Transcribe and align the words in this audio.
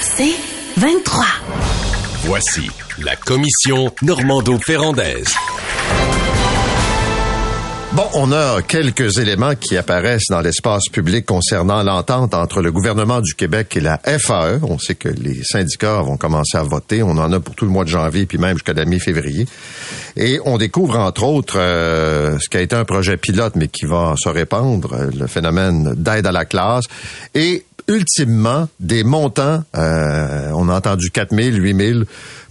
C'est 0.00 0.34
23. 0.76 1.24
Voici 2.24 2.70
la 2.98 3.16
commission 3.16 3.92
Normando-Ferrandaise. 4.02 5.34
Bon, 7.92 8.06
on 8.14 8.30
a 8.30 8.62
quelques 8.62 9.18
éléments 9.18 9.56
qui 9.56 9.76
apparaissent 9.76 10.28
dans 10.30 10.40
l'espace 10.40 10.84
public 10.92 11.26
concernant 11.26 11.82
l'entente 11.82 12.34
entre 12.34 12.62
le 12.62 12.70
gouvernement 12.70 13.20
du 13.20 13.34
Québec 13.34 13.76
et 13.76 13.80
la 13.80 13.98
FAE. 13.98 14.60
On 14.62 14.78
sait 14.78 14.94
que 14.94 15.08
les 15.08 15.42
syndicats 15.42 16.00
vont 16.00 16.16
commencer 16.16 16.56
à 16.56 16.62
voter. 16.62 17.02
On 17.02 17.18
en 17.18 17.32
a 17.32 17.40
pour 17.40 17.56
tout 17.56 17.64
le 17.64 17.72
mois 17.72 17.82
de 17.82 17.88
janvier, 17.88 18.26
puis 18.26 18.38
même 18.38 18.54
jusqu'à 18.54 18.74
la 18.74 18.84
mi-février. 18.84 19.44
Et 20.16 20.38
on 20.44 20.56
découvre, 20.56 20.98
entre 20.98 21.24
autres, 21.24 21.58
euh, 21.58 22.38
ce 22.38 22.48
qui 22.48 22.58
a 22.58 22.60
été 22.60 22.76
un 22.76 22.84
projet 22.84 23.16
pilote, 23.16 23.56
mais 23.56 23.66
qui 23.66 23.86
va 23.86 24.14
se 24.16 24.28
répandre, 24.28 24.94
le 25.12 25.26
phénomène 25.26 25.94
d'aide 25.96 26.28
à 26.28 26.32
la 26.32 26.44
classe. 26.44 26.84
Et 27.34 27.64
ultimement, 27.90 28.68
des 28.78 29.04
montants, 29.04 29.64
euh, 29.76 30.50
on 30.54 30.68
a 30.68 30.76
entendu 30.76 31.10
4 31.10 31.34
000, 31.34 31.56
8 31.56 31.76
000 31.76 32.00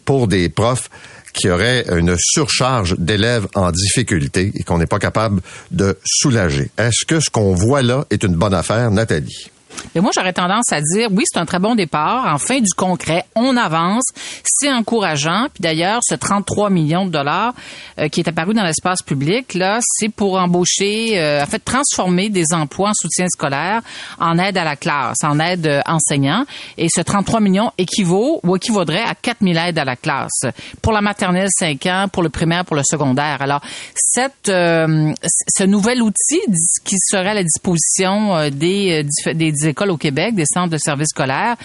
pour 0.05 0.27
des 0.27 0.50
profs 0.50 0.89
qui 1.33 1.50
auraient 1.50 1.86
une 1.97 2.16
surcharge 2.19 2.95
d'élèves 2.97 3.47
en 3.55 3.72
difficulté 3.72 4.52
et 4.55 4.63
qu'on 4.63 4.78
n'est 4.78 4.88
pas 4.88 5.00
capable 5.00 5.41
de 5.72 5.97
soulager. 6.03 6.69
Est-ce 6.78 7.05
que 7.05 7.19
ce 7.19 7.30
qu'on 7.30 7.53
voit 7.53 7.81
là 7.81 8.05
est 8.09 8.23
une 8.23 8.36
bonne 8.36 8.53
affaire, 8.53 8.91
Nathalie? 8.91 9.50
Et 9.95 10.02
moi, 10.02 10.12
j'aurais 10.16 10.34
tendance 10.34 10.72
à 10.72 10.81
dire, 10.81 11.09
oui, 11.12 11.23
c'est 11.25 11.39
un 11.39 11.45
très 11.45 11.59
bon 11.59 11.75
départ. 11.75 12.25
Enfin, 12.34 12.59
du 12.59 12.73
concret, 12.75 13.25
on 13.36 13.58
avance, 13.58 14.03
c'est 14.44 14.72
encourageant. 14.72 15.48
Puis 15.53 15.62
d'ailleurs, 15.62 16.02
ce 16.03 16.16
33 16.16 16.70
millions 16.70 17.06
de 17.06 17.12
dollars 17.12 17.53
euh, 18.00 18.08
qui 18.08 18.20
est 18.20 18.28
apparu 18.28 18.53
dans 18.53 18.64
l'espace 18.64 19.02
public, 19.02 19.53
là, 19.53 19.80
c'est 19.81 20.09
pour 20.09 20.38
embaucher, 20.38 21.20
euh, 21.20 21.44
en 21.44 21.45
fait, 21.45 21.59
transformer 21.59 22.30
des 22.30 22.53
emplois 22.53 22.90
en 22.90 22.94
soutien 22.94 23.28
scolaire 23.30 23.81
en 24.20 24.38
aide 24.38 24.58
à 24.58 24.64
la 24.64 24.75
classe, 24.75 25.17
en 25.23 25.40
aide 25.40 25.66
euh, 25.66 25.81
enseignant. 25.86 26.45
Et 26.78 26.88
ce 26.94 27.02
33 27.02 27.40
millions 27.40 27.72
équivaut 27.78 28.40
ou 28.44 28.56
équivaudrait 28.56 29.03
à 29.03 29.16
4 29.16 29.38
000 29.42 29.58
aides 29.58 29.80
à 29.80 29.86
la 29.86 29.95
classe 29.95 30.42
pour 30.81 30.94
la 30.94 31.02
maternelle 31.02 31.50
5 31.58 31.86
ans, 31.88 32.06
pour 32.12 32.23
le 32.23 32.30
primaire, 32.30 32.66
pour 32.66 32.75
le 32.75 32.84
secondaire. 32.84 33.42
Alors, 33.42 33.62
cette, 33.95 34.50
euh, 34.50 35.14
ce 35.23 35.64
nouvel 35.64 36.02
outil 36.02 36.40
qui 36.84 36.95
serait 37.00 37.30
à 37.30 37.34
la 37.34 37.44
disposition 37.44 38.50
des, 38.50 39.06
des 39.34 39.52
écoles 39.67 39.91
au 39.91 39.97
Québec, 39.97 40.35
des 40.35 40.45
centres 40.45 40.69
de 40.69 40.77
services 40.77 41.09
scolaires, 41.09 41.55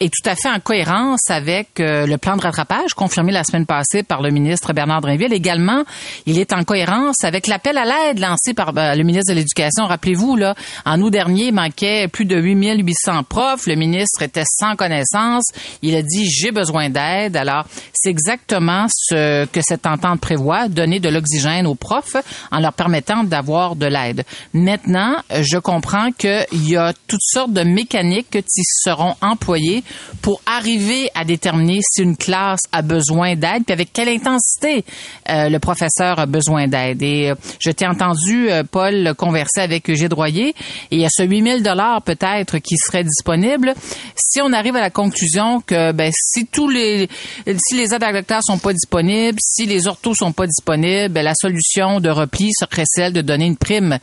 est 0.00 0.12
tout 0.12 0.28
à 0.28 0.34
fait 0.34 0.50
en 0.50 0.60
cohérence 0.60 1.30
avec 1.30 1.80
euh, 1.80 2.06
le 2.06 2.18
plan 2.18 2.36
de 2.36 2.42
rattrapage 2.42 2.94
confirmé 2.94 3.32
la 3.32 3.44
semaine 3.44 3.66
passée 3.66 4.02
par 4.02 4.22
le 4.22 4.30
ministre 4.30 4.72
Bernard 4.72 5.00
Drinville. 5.00 5.32
Également, 5.32 5.84
il 6.26 6.38
est 6.38 6.52
en 6.52 6.64
cohérence 6.64 7.24
avec 7.24 7.46
l'appel 7.46 7.78
à 7.78 7.84
l'aide 7.84 8.18
lancé 8.18 8.54
par 8.54 8.72
ben, 8.72 8.94
le 8.94 9.04
ministre 9.04 9.32
de 9.32 9.38
l'Éducation. 9.38 9.86
Rappelez-vous, 9.86 10.36
là, 10.36 10.54
en 10.84 11.00
août 11.00 11.10
dernier, 11.10 11.46
il 11.46 11.54
manquait 11.54 12.08
plus 12.08 12.24
de 12.24 12.36
8800 12.36 13.22
profs. 13.24 13.66
Le 13.66 13.74
ministre 13.74 14.22
était 14.22 14.44
sans 14.46 14.76
connaissance. 14.76 15.44
Il 15.82 15.94
a 15.94 16.02
dit, 16.02 16.28
j'ai 16.28 16.50
besoin 16.50 16.90
d'aide. 16.90 17.36
Alors, 17.36 17.66
c'est 17.92 18.10
exactement 18.10 18.86
ce 18.88 19.46
que 19.46 19.60
cette 19.62 19.86
entente 19.86 20.20
prévoit, 20.20 20.68
donner 20.68 21.00
de 21.00 21.08
l'oxygène 21.08 21.66
aux 21.66 21.74
profs 21.74 22.16
en 22.50 22.60
leur 22.60 22.72
permettant 22.72 23.24
d'avoir 23.24 23.76
de 23.76 23.86
l'aide. 23.86 24.24
Maintenant, 24.52 25.16
je 25.30 25.58
comprends 25.58 26.12
qu'il 26.12 26.46
y 26.68 26.76
a 26.76 26.92
toutes 27.06 27.20
sortes 27.36 27.52
de 27.52 27.64
mécaniques 27.64 28.30
qui 28.30 28.62
seront 28.64 29.14
employées 29.20 29.84
pour 30.22 30.40
arriver 30.46 31.10
à 31.14 31.26
déterminer 31.26 31.80
si 31.82 32.00
une 32.00 32.16
classe 32.16 32.62
a 32.72 32.80
besoin 32.80 33.34
d'aide, 33.34 33.64
puis 33.66 33.74
avec 33.74 33.92
quelle 33.92 34.08
intensité 34.08 34.86
euh, 35.28 35.50
le 35.50 35.58
professeur 35.58 36.18
a 36.18 36.24
besoin 36.24 36.66
d'aide. 36.66 37.02
Et 37.02 37.30
euh, 37.30 37.34
je 37.58 37.70
t'ai 37.70 37.86
entendu, 37.86 38.50
euh, 38.50 38.62
Paul, 38.64 39.12
converser 39.18 39.60
avec 39.60 39.90
Eugène 39.90 40.08
Droyer, 40.08 40.48
et 40.48 40.54
il 40.92 41.00
y 41.00 41.04
a 41.04 41.08
ce 41.10 41.24
8000 41.24 41.62
dollars 41.62 42.00
peut-être 42.00 42.56
qui 42.58 42.76
serait 42.78 43.04
disponible. 43.04 43.74
Si 44.14 44.40
on 44.40 44.54
arrive 44.54 44.76
à 44.76 44.80
la 44.80 44.90
conclusion 44.90 45.60
que 45.60 45.92
ben, 45.92 46.10
si 46.14 46.46
tous 46.46 46.70
les 46.70 47.08
si 47.46 47.76
les 47.76 47.92
aides 47.92 48.02
à 48.02 48.12
la 48.12 48.22
sont 48.40 48.58
pas 48.58 48.72
disponibles, 48.72 49.38
si 49.42 49.66
les 49.66 49.88
orthos 49.88 50.14
sont 50.14 50.32
pas 50.32 50.46
disponibles, 50.46 51.12
ben, 51.12 51.22
la 51.22 51.34
solution 51.34 52.00
de 52.00 52.08
repli 52.08 52.50
serait 52.58 52.84
celle 52.86 53.12
de 53.12 53.20
donner 53.20 53.44
une 53.46 53.56
prime 53.56 53.98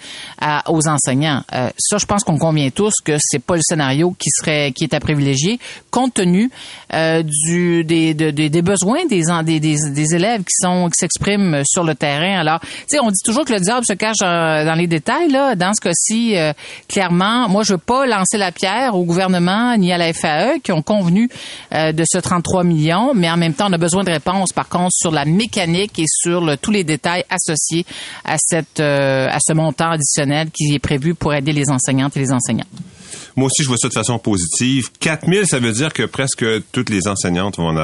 aux 0.67 0.88
enseignants. 0.88 1.44
ça, 1.77 1.97
je 1.97 2.05
pense 2.05 2.23
qu'on 2.23 2.38
convient 2.38 2.69
tous 2.69 2.94
que 3.03 3.17
c'est 3.29 3.44
pas 3.44 3.56
le 3.56 3.61
scénario 3.63 4.16
qui 4.17 4.29
serait 4.29 4.72
qui 4.72 4.84
est 4.84 4.94
à 4.94 5.00
privilégier 5.00 5.59
compte 5.91 6.13
tenu 6.13 6.50
euh, 6.94 7.23
du 7.23 7.84
des, 7.84 8.13
des, 8.13 8.31
des 8.31 8.61
besoins 8.61 9.06
des, 9.06 9.23
des, 9.44 9.59
des, 9.59 10.16
élèves 10.16 10.41
qui 10.41 10.56
sont 10.59 10.89
qui 10.89 10.97
s'expriment 11.00 11.62
sur 11.66 11.83
le 11.83 11.95
terrain. 11.95 12.39
Alors, 12.39 12.59
tu 12.59 12.67
sais, 12.88 13.00
on 13.00 13.09
dit 13.09 13.22
toujours 13.23 13.45
que 13.45 13.53
le 13.53 13.59
diable 13.59 13.85
se 13.85 13.94
cache 13.94 14.17
euh, 14.23 14.66
dans 14.66 14.75
les 14.75 14.88
détails 14.88 15.29
là. 15.29 15.56
Dans 15.56 15.73
ce 15.73 15.81
cas-ci, 15.81 16.35
euh, 16.38 16.53
clairement, 16.88 17.47
moi, 17.50 17.63
je 17.63 17.73
veux 17.73 17.79
pas 17.79 18.06
lancer 18.06 18.38
la 18.38 18.51
pierre 18.51 18.95
au 18.95 19.03
gouvernement 19.03 19.75
ni 19.78 19.91
à 19.91 19.97
la 19.97 20.13
FAE 20.13 20.59
qui 20.63 20.72
ont 20.72 20.81
convenu 20.81 21.29
de 21.72 22.03
ce 22.06 22.17
33 22.17 22.63
millions, 22.63 23.13
mais 23.13 23.29
en 23.29 23.38
même 23.38 23.53
temps, 23.53 23.67
on 23.69 23.73
a 23.73 23.78
besoin 23.78 24.03
de 24.03 24.12
réponses. 24.12 24.53
Par 24.53 24.69
contre, 24.69 24.91
sur 24.94 25.12
la 25.12 25.25
mécanique 25.25 25.97
et 26.00 26.06
sur 26.07 26.41
le, 26.41 26.57
tous 26.57 26.72
les 26.72 26.83
détails 26.83 27.23
associés 27.29 27.85
à 28.25 28.38
cette 28.38 28.79
à 28.79 29.38
ce 29.39 29.53
montant 29.53 29.91
additionnel 29.91 30.50
qui 30.51 30.75
est 30.75 30.79
prévu 30.79 31.16
pour 31.16 31.33
aider 31.33 31.53
les 31.53 31.69
enseignantes 31.69 32.16
et 32.17 32.19
les 32.19 32.31
enseignants. 32.31 32.66
Moi 33.35 33.47
aussi, 33.47 33.63
je 33.63 33.68
vois 33.68 33.78
ça 33.78 33.90
de 33.90 33.94
façon 33.94 34.19
positive. 34.19 34.90
4000, 35.00 35.46
ça 35.47 35.59
veut 35.59 35.72
dire 35.72 35.94
que 35.94 36.03
presque 36.03 36.46
toutes 36.72 36.90
les 36.90 37.07
enseignantes 37.07 37.57
vont, 37.57 37.75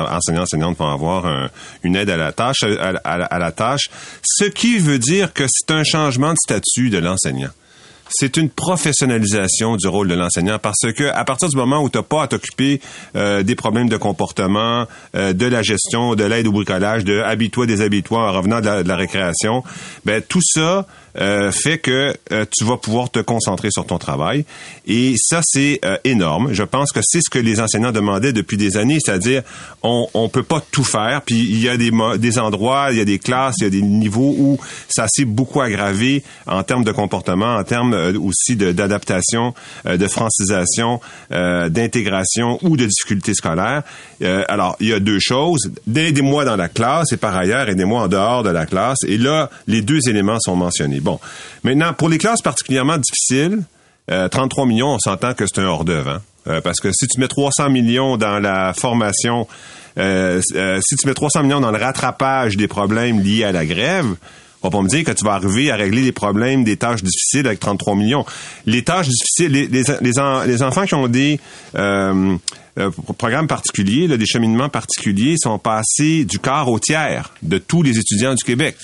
avoir 0.91 1.49
une 1.83 1.95
aide 1.95 2.09
à 2.09 2.17
la 2.17 2.31
tâche, 2.31 2.63
à 2.63 3.39
la 3.39 3.51
tâche. 3.51 3.89
Ce 4.23 4.45
qui 4.45 4.77
veut 4.77 4.99
dire 4.99 5.33
que 5.33 5.45
c'est 5.47 5.73
un 5.73 5.83
changement 5.83 6.31
de 6.31 6.37
statut 6.43 6.89
de 6.89 6.97
l'enseignant 6.97 7.49
c'est 8.09 8.37
une 8.37 8.49
professionnalisation 8.49 9.75
du 9.75 9.87
rôle 9.87 10.07
de 10.07 10.15
l'enseignant 10.15 10.57
parce 10.59 10.91
que 10.95 11.09
à 11.09 11.23
partir 11.23 11.49
du 11.49 11.55
moment 11.55 11.81
où 11.81 11.89
tu 11.89 11.97
n'as 11.97 12.03
pas 12.03 12.23
à 12.23 12.27
t'occuper 12.27 12.81
euh, 13.15 13.43
des 13.43 13.55
problèmes 13.55 13.89
de 13.89 13.97
comportement, 13.97 14.87
euh, 15.15 15.33
de 15.33 15.45
la 15.45 15.61
gestion, 15.61 16.15
de 16.15 16.23
l'aide 16.23 16.47
au 16.47 16.51
bricolage, 16.51 17.05
de 17.05 17.19
habille-toi, 17.19 17.67
en 18.17 18.31
revenant 18.31 18.61
de 18.61 18.87
la, 18.87 18.95
récréation, 18.95 19.63
ben 20.05 20.21
tout 20.27 20.41
ça 20.43 20.85
euh, 21.19 21.51
fait 21.51 21.77
que 21.77 22.13
tu 22.57 22.65
vas 22.65 22.77
pouvoir 22.77 23.09
te 23.09 23.19
concentrer 23.19 23.69
sur 23.71 23.85
ton 23.85 23.97
travail. 23.97 24.45
Et 24.87 25.15
ça, 25.17 25.41
c'est 25.43 25.81
énorme. 26.03 26.53
Je 26.53 26.63
pense 26.63 26.91
que 26.91 26.99
c'est 27.03 27.21
ce 27.21 27.29
que 27.29 27.39
les 27.39 27.59
enseignants 27.59 27.91
demandaient 27.91 28.33
depuis 28.33 28.57
des 28.57 28.77
années, 28.77 28.97
c'est-à-dire 29.03 29.43
on 29.83 30.07
on 30.13 30.29
peut 30.29 30.43
pas 30.43 30.61
tout 30.71 30.83
faire. 30.83 31.21
Puis 31.25 31.39
il 31.39 31.61
y 31.61 31.69
a 31.69 31.77
des 31.77 31.91
des 32.17 32.39
endroits, 32.39 32.87
il 32.91 32.97
y 32.97 33.01
a 33.01 33.05
des 33.05 33.19
classes, 33.19 33.55
il 33.59 33.63
y 33.63 33.67
a 33.67 33.69
des 33.69 33.81
niveaux 33.81 34.35
où 34.37 34.59
ça 34.87 35.05
s'est 35.07 35.25
beaucoup 35.25 35.61
aggravé 35.61 36.23
en 36.47 36.63
termes 36.63 36.83
de 36.83 36.91
comportement, 36.91 37.55
en 37.55 37.63
termes 37.63 37.98
euh, 37.99 38.19
aussi 38.19 38.55
d'adaptation, 38.55 39.53
euh, 39.85 39.97
de, 39.97 40.07
francisation, 40.07 40.99
euh, 41.31 41.69
d'intégration 41.69 42.57
ou 42.61 42.77
de 42.77 42.85
difficultés 42.85 43.33
scolaires. 43.33 43.83
alors, 44.47 44.75
il 44.79 44.87
y 44.87 44.93
a 44.93 44.99
deux 44.99 45.19
choses. 45.19 45.71
Aidez-moi 45.93 46.45
dans 46.45 46.55
la 46.55 46.69
classe 46.69 47.11
et 47.11 47.17
par 47.17 47.35
ailleurs, 47.35 47.69
aidez-moi 47.69 48.03
en 48.03 48.07
dehors 48.07 48.43
de 48.43 48.49
la 48.49 48.65
classe. 48.65 48.99
Et 49.07 49.17
là, 49.17 49.49
les 49.67 49.81
deux 49.81 49.99
éléments 50.07 50.39
sont 50.39 50.55
mentionnés. 50.55 50.99
Bon. 50.99 51.19
Maintenant, 51.63 51.93
pour 51.93 52.09
les 52.09 52.17
classes 52.17 52.41
particulièrement 52.41 52.97
difficiles, 52.97 53.63
33 54.07 54.65
millions, 54.65 54.95
on 54.95 54.99
s'entend 54.99 55.33
que 55.33 55.45
c'est 55.45 55.61
un 55.61 55.65
hors-d'œuvre. 55.65 56.21
Hein? 56.47 56.61
parce 56.63 56.79
que 56.79 56.91
si 56.91 57.05
tu 57.07 57.19
mets 57.19 57.27
300 57.27 57.69
millions 57.69 58.17
dans 58.17 58.39
la 58.39 58.73
formation, 58.73 59.47
si 59.97 60.95
tu 60.95 61.07
mets 61.07 61.13
300 61.13 61.43
millions 61.43 61.59
dans 61.59 61.71
le 61.71 61.77
rattrapage 61.77 62.57
des 62.57 62.67
problèmes 62.67 63.21
liés 63.21 63.43
à 63.43 63.51
la 63.51 63.65
grève, 63.65 64.15
on 64.61 64.67
va 64.67 64.77
pas 64.77 64.81
me 64.81 64.89
dire 64.89 65.03
que 65.03 65.11
tu 65.11 65.23
vas 65.23 65.33
arriver 65.33 65.71
à 65.71 65.75
régler 65.75 66.01
les 66.01 66.11
problèmes 66.11 66.63
des 66.63 66.77
tâches 66.77 67.01
difficiles 67.01 67.47
avec 67.47 67.59
33 67.59 67.95
millions. 67.95 68.25
Les 68.65 68.83
tâches 68.83 69.07
difficiles, 69.07 69.51
les, 69.51 69.67
les, 69.67 69.83
les, 70.01 70.63
enfants 70.63 70.85
qui 70.85 70.95
ont 70.95 71.07
des 71.07 71.39
euh, 71.75 72.35
euh, 72.77 72.91
programmes 73.17 73.47
particuliers, 73.47 74.07
des 74.07 74.25
cheminements 74.25 74.69
particuliers, 74.69 75.35
sont 75.37 75.59
passés 75.59 76.25
du 76.25 76.39
quart 76.39 76.67
au 76.67 76.79
tiers 76.79 77.33
de 77.41 77.57
tous 77.57 77.83
les 77.83 77.97
étudiants 77.97 78.35
du 78.35 78.43
Québec. 78.43 78.75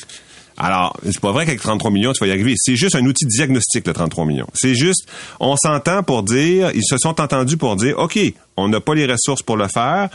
Alors, 0.58 0.98
c'est 1.04 1.20
pas 1.20 1.34
vrai 1.34 1.46
qu'avec 1.46 1.62
33 1.62 1.92
millions, 1.92 2.14
tu 2.14 2.22
vas 2.22 2.28
y 2.28 2.32
arriver. 2.32 2.54
C'est 2.56 2.78
juste 2.78 2.96
un 2.96 3.06
outil 3.06 3.26
de 3.26 3.30
diagnostic, 3.30 3.86
le 3.86 3.94
33 3.94 4.26
millions. 4.26 4.48
C'est 4.54 4.74
juste, 4.74 5.06
on 5.42 5.58
s'entend 5.58 6.02
pour 6.04 6.24
dire, 6.24 6.72
ils 6.74 6.86
se 6.86 6.98
sont 6.98 7.20
entendus 7.20 7.58
pour 7.58 7.76
dire, 7.76 8.00
OK, 8.00 8.18
on 8.56 8.70
n'a 8.70 8.80
pas 8.80 8.96
les 8.96 9.06
ressources 9.06 9.42
pour 9.42 9.58
le 9.58 9.68
faire, 9.68 10.10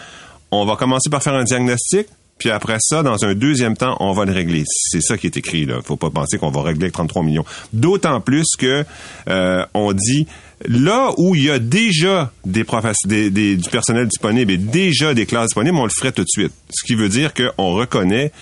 on 0.51 0.65
va 0.65 0.77
commencer 0.77 1.11
par 1.11 1.23
faire 1.23 1.35
un 1.35 1.45
diagnostic, 1.45 2.07
puis 2.41 2.51
après 2.51 2.79
ça, 2.81 3.05
dans 3.05 3.25
un 3.25 3.35
deuxième 3.35 3.77
temps, 3.77 3.97
on 4.01 4.13
va 4.13 4.25
le 4.25 4.33
régler. 4.33 4.65
C'est 4.67 5.01
ça 5.01 5.17
qui 5.17 5.27
est 5.29 5.37
écrit 5.37 5.65
là. 5.67 5.77
Faut 5.85 5.97
pas 5.97 6.11
penser 6.11 6.39
qu'on 6.39 6.51
va 6.51 6.63
régler 6.63 6.85
avec 6.87 6.95
33 6.95 7.23
millions. 7.23 7.45
D'autant 7.73 8.21
plus 8.21 8.47
que 8.59 8.85
euh, 9.29 9.65
on 9.75 9.93
dit 9.93 10.27
là 10.67 11.11
où 11.19 11.35
il 11.37 11.45
y 11.45 11.51
a 11.51 11.59
déjà 11.61 12.33
des, 12.45 12.65
des- 13.07 13.31
des- 13.31 13.57
du 13.57 13.69
personnel 13.71 14.07
disponible 14.09 14.51
et 14.51 14.59
déjà 14.59 15.15
des 15.15 15.27
classes 15.27 15.47
disponibles, 15.49 15.77
on 15.77 15.85
le 15.85 15.91
ferait 15.97 16.13
tout 16.13 16.23
de 16.25 16.29
suite. 16.29 16.53
Ce 16.71 16.85
qui 16.85 16.95
veut 16.97 17.09
dire 17.09 17.33
qu'on 17.35 17.75
reconnaît 17.75 18.33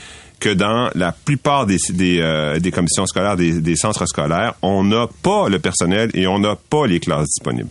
que 0.41 0.51
dans 0.51 0.89
la 0.95 1.11
plupart 1.11 1.67
des, 1.67 1.79
des, 1.91 2.21
euh, 2.21 2.61
des 2.61 2.71
commissions 2.71 3.07
scolaires, 3.07 3.37
des, 3.37 3.61
des 3.61 3.75
centres 3.77 4.07
scolaires, 4.07 4.55
on 4.63 4.85
n'a 4.85 5.09
pas 5.23 5.49
le 5.49 5.59
personnel 5.59 6.11
et 6.15 6.29
on 6.29 6.39
n'a 6.39 6.55
pas 6.71 6.87
les 6.87 7.01
classes 7.01 7.27
disponibles. 7.27 7.71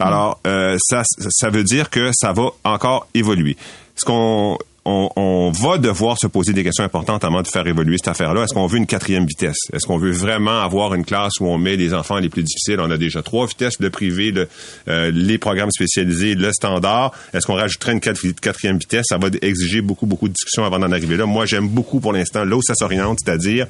Alors, 0.00 0.40
euh, 0.46 0.76
ça, 0.80 1.02
ça 1.06 1.50
veut 1.50 1.62
dire 1.62 1.90
que 1.90 2.10
ça 2.12 2.32
va 2.32 2.48
encore 2.64 3.06
évoluer. 3.14 3.56
Ce 3.94 4.04
qu'on 4.04 4.58
on, 4.84 5.08
on 5.16 5.50
va 5.50 5.78
devoir 5.78 6.18
se 6.18 6.26
poser 6.26 6.52
des 6.52 6.62
questions 6.62 6.84
importantes 6.84 7.24
avant 7.24 7.42
de 7.42 7.48
faire 7.48 7.66
évoluer 7.66 7.96
cette 7.96 8.08
affaire-là. 8.08 8.44
Est-ce 8.44 8.54
qu'on 8.54 8.66
veut 8.66 8.78
une 8.78 8.86
quatrième 8.86 9.26
vitesse? 9.26 9.56
Est-ce 9.72 9.86
qu'on 9.86 9.98
veut 9.98 10.10
vraiment 10.10 10.60
avoir 10.60 10.94
une 10.94 11.04
classe 11.04 11.32
où 11.40 11.46
on 11.46 11.58
met 11.58 11.76
les 11.76 11.94
enfants 11.94 12.18
les 12.18 12.28
plus 12.28 12.42
difficiles? 12.42 12.80
On 12.80 12.90
a 12.90 12.98
déjà 12.98 13.22
trois 13.22 13.46
vitesses, 13.46 13.80
le 13.80 13.90
privé, 13.90 14.30
le, 14.30 14.48
euh, 14.88 15.10
les 15.12 15.38
programmes 15.38 15.70
spécialisés, 15.70 16.34
le 16.34 16.52
standard. 16.52 17.12
Est-ce 17.32 17.46
qu'on 17.46 17.54
rajouterait 17.54 17.92
une 17.92 18.00
quatrième 18.00 18.78
vitesse? 18.78 19.06
Ça 19.08 19.18
va 19.18 19.28
exiger 19.42 19.80
beaucoup, 19.80 20.06
beaucoup 20.06 20.28
de 20.28 20.34
discussions 20.34 20.64
avant 20.64 20.78
d'en 20.78 20.92
arriver 20.92 21.16
là. 21.16 21.26
Moi, 21.26 21.46
j'aime 21.46 21.68
beaucoup 21.68 22.00
pour 22.00 22.12
l'instant 22.12 22.44
là 22.44 22.56
où 22.56 22.62
ça 22.62 22.74
s'oriente, 22.74 23.18
c'est-à-dire 23.24 23.66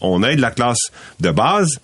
on 0.00 0.22
aide 0.22 0.38
la 0.38 0.50
classe 0.50 0.90
de 1.20 1.30
base, 1.30 1.78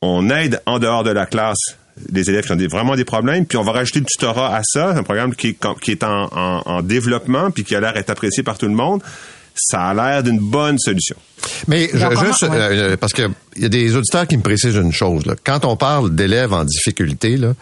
on 0.00 0.30
aide 0.30 0.60
en 0.66 0.78
dehors 0.78 1.04
de 1.04 1.10
la 1.10 1.26
classe 1.26 1.76
les 2.12 2.28
élèves 2.30 2.44
qui 2.46 2.52
ont 2.52 2.56
des- 2.56 2.66
vraiment 2.68 2.96
des 2.96 3.04
problèmes, 3.04 3.46
puis 3.46 3.58
on 3.58 3.62
va 3.62 3.72
rajouter 3.72 4.00
le 4.00 4.06
tutorat 4.06 4.54
à 4.56 4.60
ça, 4.64 4.90
un 4.90 5.02
programme 5.02 5.34
qui 5.34 5.48
est, 5.48 5.58
qui 5.80 5.90
est 5.92 6.02
en, 6.04 6.24
en- 6.32 6.62
en 6.66 6.82
développement, 6.82 7.50
puis 7.50 7.64
qui 7.64 7.74
a 7.74 7.80
l'air 7.80 7.92
d'être 7.94 8.10
apprécié 8.10 8.42
par 8.42 8.58
tout 8.58 8.66
le 8.66 8.74
monde. 8.74 9.02
Ça 9.60 9.86
a 9.88 9.94
l'air 9.94 10.22
d'une 10.22 10.38
bonne 10.38 10.78
solution. 10.78 11.16
Mais 11.66 11.88
je- 11.92 11.98
comment- 12.06 12.24
juste, 12.24 12.42
ouais. 12.42 12.48
euh, 12.52 12.96
parce 12.96 13.12
que 13.12 13.22
il 13.56 13.62
y 13.62 13.66
a 13.66 13.68
des 13.68 13.96
auditeurs 13.96 14.26
qui 14.28 14.36
me 14.36 14.42
précisent 14.42 14.76
une 14.76 14.92
chose. 14.92 15.26
Là. 15.26 15.34
Quand 15.42 15.64
on 15.64 15.76
parle 15.76 16.14
d'élèves 16.14 16.52
en 16.52 16.64
difficulté, 16.64 17.36
là, 17.36 17.54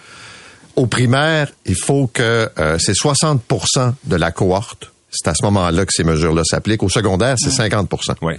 au 0.74 0.86
primaire, 0.86 1.48
il 1.64 1.74
faut 1.74 2.06
que 2.06 2.50
euh, 2.58 2.78
c'est 2.78 2.92
60% 2.94 3.94
de 4.04 4.16
la 4.16 4.30
cohorte. 4.30 4.92
C'est 5.10 5.28
à 5.30 5.34
ce 5.34 5.42
moment-là 5.44 5.86
que 5.86 5.92
ces 5.94 6.04
mesures-là 6.04 6.42
s'appliquent. 6.44 6.82
Au 6.82 6.90
secondaire, 6.90 7.36
c'est 7.38 7.48
50% 7.50 8.16
Ouais. 8.20 8.38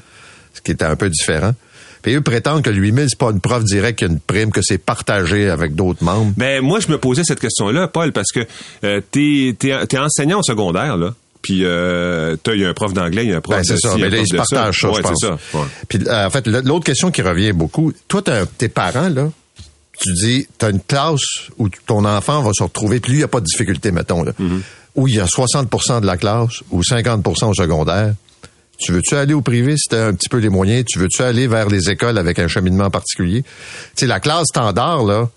ce 0.54 0.62
qui 0.62 0.70
est 0.72 0.84
un 0.84 0.96
peu 0.96 1.10
différent. 1.10 1.54
Puis 2.02 2.14
eux 2.16 2.22
prétendent 2.22 2.62
que 2.64 2.70
le 2.70 2.78
8000, 2.78 3.08
c'est 3.10 3.18
pas 3.18 3.32
une 3.32 3.40
prof 3.40 3.64
directe 3.64 4.00
qui 4.00 4.06
a 4.06 4.08
une 4.08 4.20
prime, 4.20 4.52
que 4.52 4.62
c'est 4.62 4.78
partagé 4.78 5.50
avec 5.50 5.76
d'autres 5.76 6.04
membres. 6.04 6.34
Ben 6.38 6.62
moi, 6.62 6.80
je 6.80 6.88
me 6.90 6.98
posais 6.98 7.24
cette 7.24 7.40
question-là, 7.40 7.88
Paul, 7.88 8.12
parce 8.12 8.32
que 8.32 8.42
euh, 8.84 9.02
t'es 9.12 9.56
es, 9.64 9.98
enseignant 9.98 10.40
au 10.40 10.44
secondaire, 10.44 10.98
là. 10.98 11.14
Puis 11.42 11.62
euh, 11.64 12.36
t'as- 12.42 12.54
il 12.56 12.62
y 12.62 12.66
a 12.66 12.70
un 12.70 12.74
prof 12.74 12.94
d'anglais, 12.94 13.24
il 13.26 13.30
y 13.30 13.34
a 13.34 13.38
un 13.38 13.42
prof 13.42 13.56
Ben, 13.58 13.62
de 13.62 13.68
c'est 13.68 13.78
ça. 13.78 13.90
ci, 13.90 13.96
un 13.96 13.98
Mais 14.00 14.10
là, 14.10 14.18
ils 14.18 14.28
se 14.28 14.34
de 14.34 14.38
partagent 14.38 14.80
ça, 14.82 14.90
Ouais, 14.90 14.96
je 14.98 15.02
pense. 15.02 15.18
c'est 15.22 15.28
ça. 15.28 15.38
ouais. 15.54 15.66
Puis, 15.88 16.00
euh, 16.08 16.26
en 16.26 16.30
fait, 16.30 16.48
l'autre 16.48 16.86
question 16.86 17.12
qui 17.12 17.22
revient 17.22 17.52
beaucoup, 17.54 17.94
toi, 18.08 18.22
tes 18.58 18.68
parents, 18.70 19.10
là, 19.10 19.30
tu 20.00 20.14
dis, 20.14 20.48
t'as 20.58 20.72
une 20.72 20.80
classe 20.82 21.22
où 21.58 21.70
ton 21.70 22.06
enfant 22.06 22.42
va 22.42 22.52
se 22.54 22.64
retrouver, 22.64 23.00
puis 23.00 23.12
lui, 23.12 23.18
il 23.18 23.22
n'y 23.22 23.26
a 23.26 23.28
pas 23.30 23.40
de 23.40 23.46
difficulté, 23.46 23.92
mettons, 23.92 24.24
là, 24.24 24.32
Mm-hmm. 24.40 24.60
où 24.96 25.08
il 25.08 25.16
y 25.16 25.20
a 25.20 25.26
60% 25.26 26.02
de 26.02 26.06
la 26.06 26.18
classe 26.18 26.62
ou 26.72 26.82
50% 26.84 27.50
au 27.50 27.54
secondaire. 27.54 28.14
Tu 28.80 28.92
veux-tu 28.92 29.16
aller 29.16 29.34
au 29.34 29.42
privé 29.42 29.76
si 29.78 29.90
t'as 29.90 30.08
un 30.08 30.14
petit 30.14 30.30
peu 30.30 30.38
les 30.38 30.50
moyens? 30.50 30.86
Tu 30.86 31.00
veux-tu 31.00 31.22
aller 31.24 31.48
vers 31.48 31.68
les 31.68 31.90
écoles 31.90 32.18
avec 32.18 32.40
un 32.40 32.48
cheminement 32.48 32.90
particulier? 32.90 33.44
Tu 33.44 33.50
sais, 33.96 34.08
la 34.08 34.20
classe 34.20 34.46
standard, 34.48 35.04
là, 35.04 35.30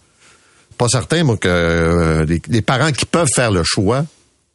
pas 0.76 0.88
certain, 0.88 1.25
moi, 1.25 1.37
que 1.37 1.48
euh, 1.48 2.25
les, 2.26 2.40
les 2.48 2.62
parents 2.62 2.92
qui 2.92 3.06
peuvent 3.06 3.31
faire 3.34 3.50
le 3.50 3.62
choix 3.64 4.04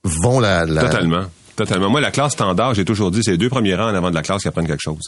vont 0.03 0.39
la... 0.39 0.65
la 0.65 0.81
Totalement. 0.81 1.25
Totalement. 1.55 1.89
Moi, 1.89 2.01
la 2.01 2.11
classe 2.11 2.33
standard, 2.33 2.73
j'ai 2.73 2.85
toujours 2.85 3.11
dit, 3.11 3.21
c'est 3.23 3.31
les 3.31 3.37
deux 3.37 3.49
premiers 3.49 3.75
rangs 3.75 3.89
en 3.89 3.95
avant 3.95 4.09
de 4.09 4.15
la 4.15 4.21
classe 4.21 4.41
qui 4.41 4.47
apprennent 4.47 4.67
quelque 4.67 4.81
chose. 4.83 5.03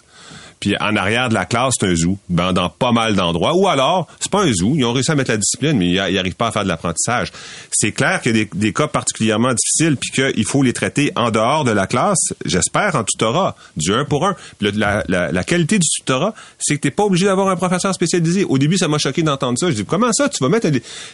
Puis 0.60 0.76
en 0.80 0.96
arrière 0.96 1.30
de 1.30 1.34
la 1.34 1.46
classe, 1.46 1.76
c'est 1.80 1.88
un 1.88 1.96
zoo, 1.96 2.18
ben, 2.30 2.52
dans 2.54 2.70
pas 2.70 2.92
mal 2.92 3.16
d'endroits. 3.16 3.56
Ou 3.56 3.68
alors, 3.68 4.08
c'est 4.20 4.32
pas 4.32 4.44
un 4.44 4.52
zoo, 4.52 4.74
ils 4.76 4.84
ont 4.86 4.94
réussi 4.94 5.12
à 5.12 5.16
mettre 5.16 5.32
la 5.32 5.38
discipline, 5.38 5.78
mais 5.78 5.88
ils 5.90 6.04
ils 6.10 6.18
arrivent 6.18 6.36
pas 6.36 6.48
à 6.48 6.52
faire 6.52 6.64
de 6.64 6.68
l'apprentissage. 6.68 7.32
C'est 7.72 7.92
clair 7.92 8.22
qu'il 8.22 8.36
y 8.36 8.42
a 8.42 8.44
des, 8.46 8.50
des 8.54 8.74
cas 8.74 8.88
particulièrement 8.88 9.54
difficiles, 9.54 9.98
puis 9.98 10.10
qu'il 10.12 10.46
faut 10.46 10.64
les 10.64 10.74
traiter 10.74 11.12
en 11.16 11.32
dehors 11.32 11.64
de 11.64 11.72
la 11.72 11.86
classe, 11.88 12.34
j'espère, 12.46 12.96
en 12.96 13.04
tutorat, 13.04 13.56
du 13.76 13.94
un 13.94 14.06
pour 14.06 14.26
un. 14.26 14.36
La, 14.62 15.04
la- 15.08 15.32
la 15.32 15.44
qualité 15.44 15.78
du 15.80 15.88
tutorat, 15.88 16.34
c'est 16.60 16.76
que 16.78 16.82
t'es 16.82 16.92
pas 16.92 17.04
obligé 17.04 17.26
d'avoir 17.26 17.50
un 17.50 17.56
professeur 17.56 17.94
spécialisé. 17.94 18.44
Au 18.46 18.58
début, 18.58 18.78
ça 18.78 18.88
m'a 18.88 18.98
choqué 18.98 19.24
d'entendre 19.24 19.58
ça. 19.60 19.70
Je 19.70 19.76
dis, 19.76 19.86
comment 19.86 20.12
ça, 20.14 20.30
tu 20.30 20.44
vas 20.44 20.50
mettre 20.50 20.68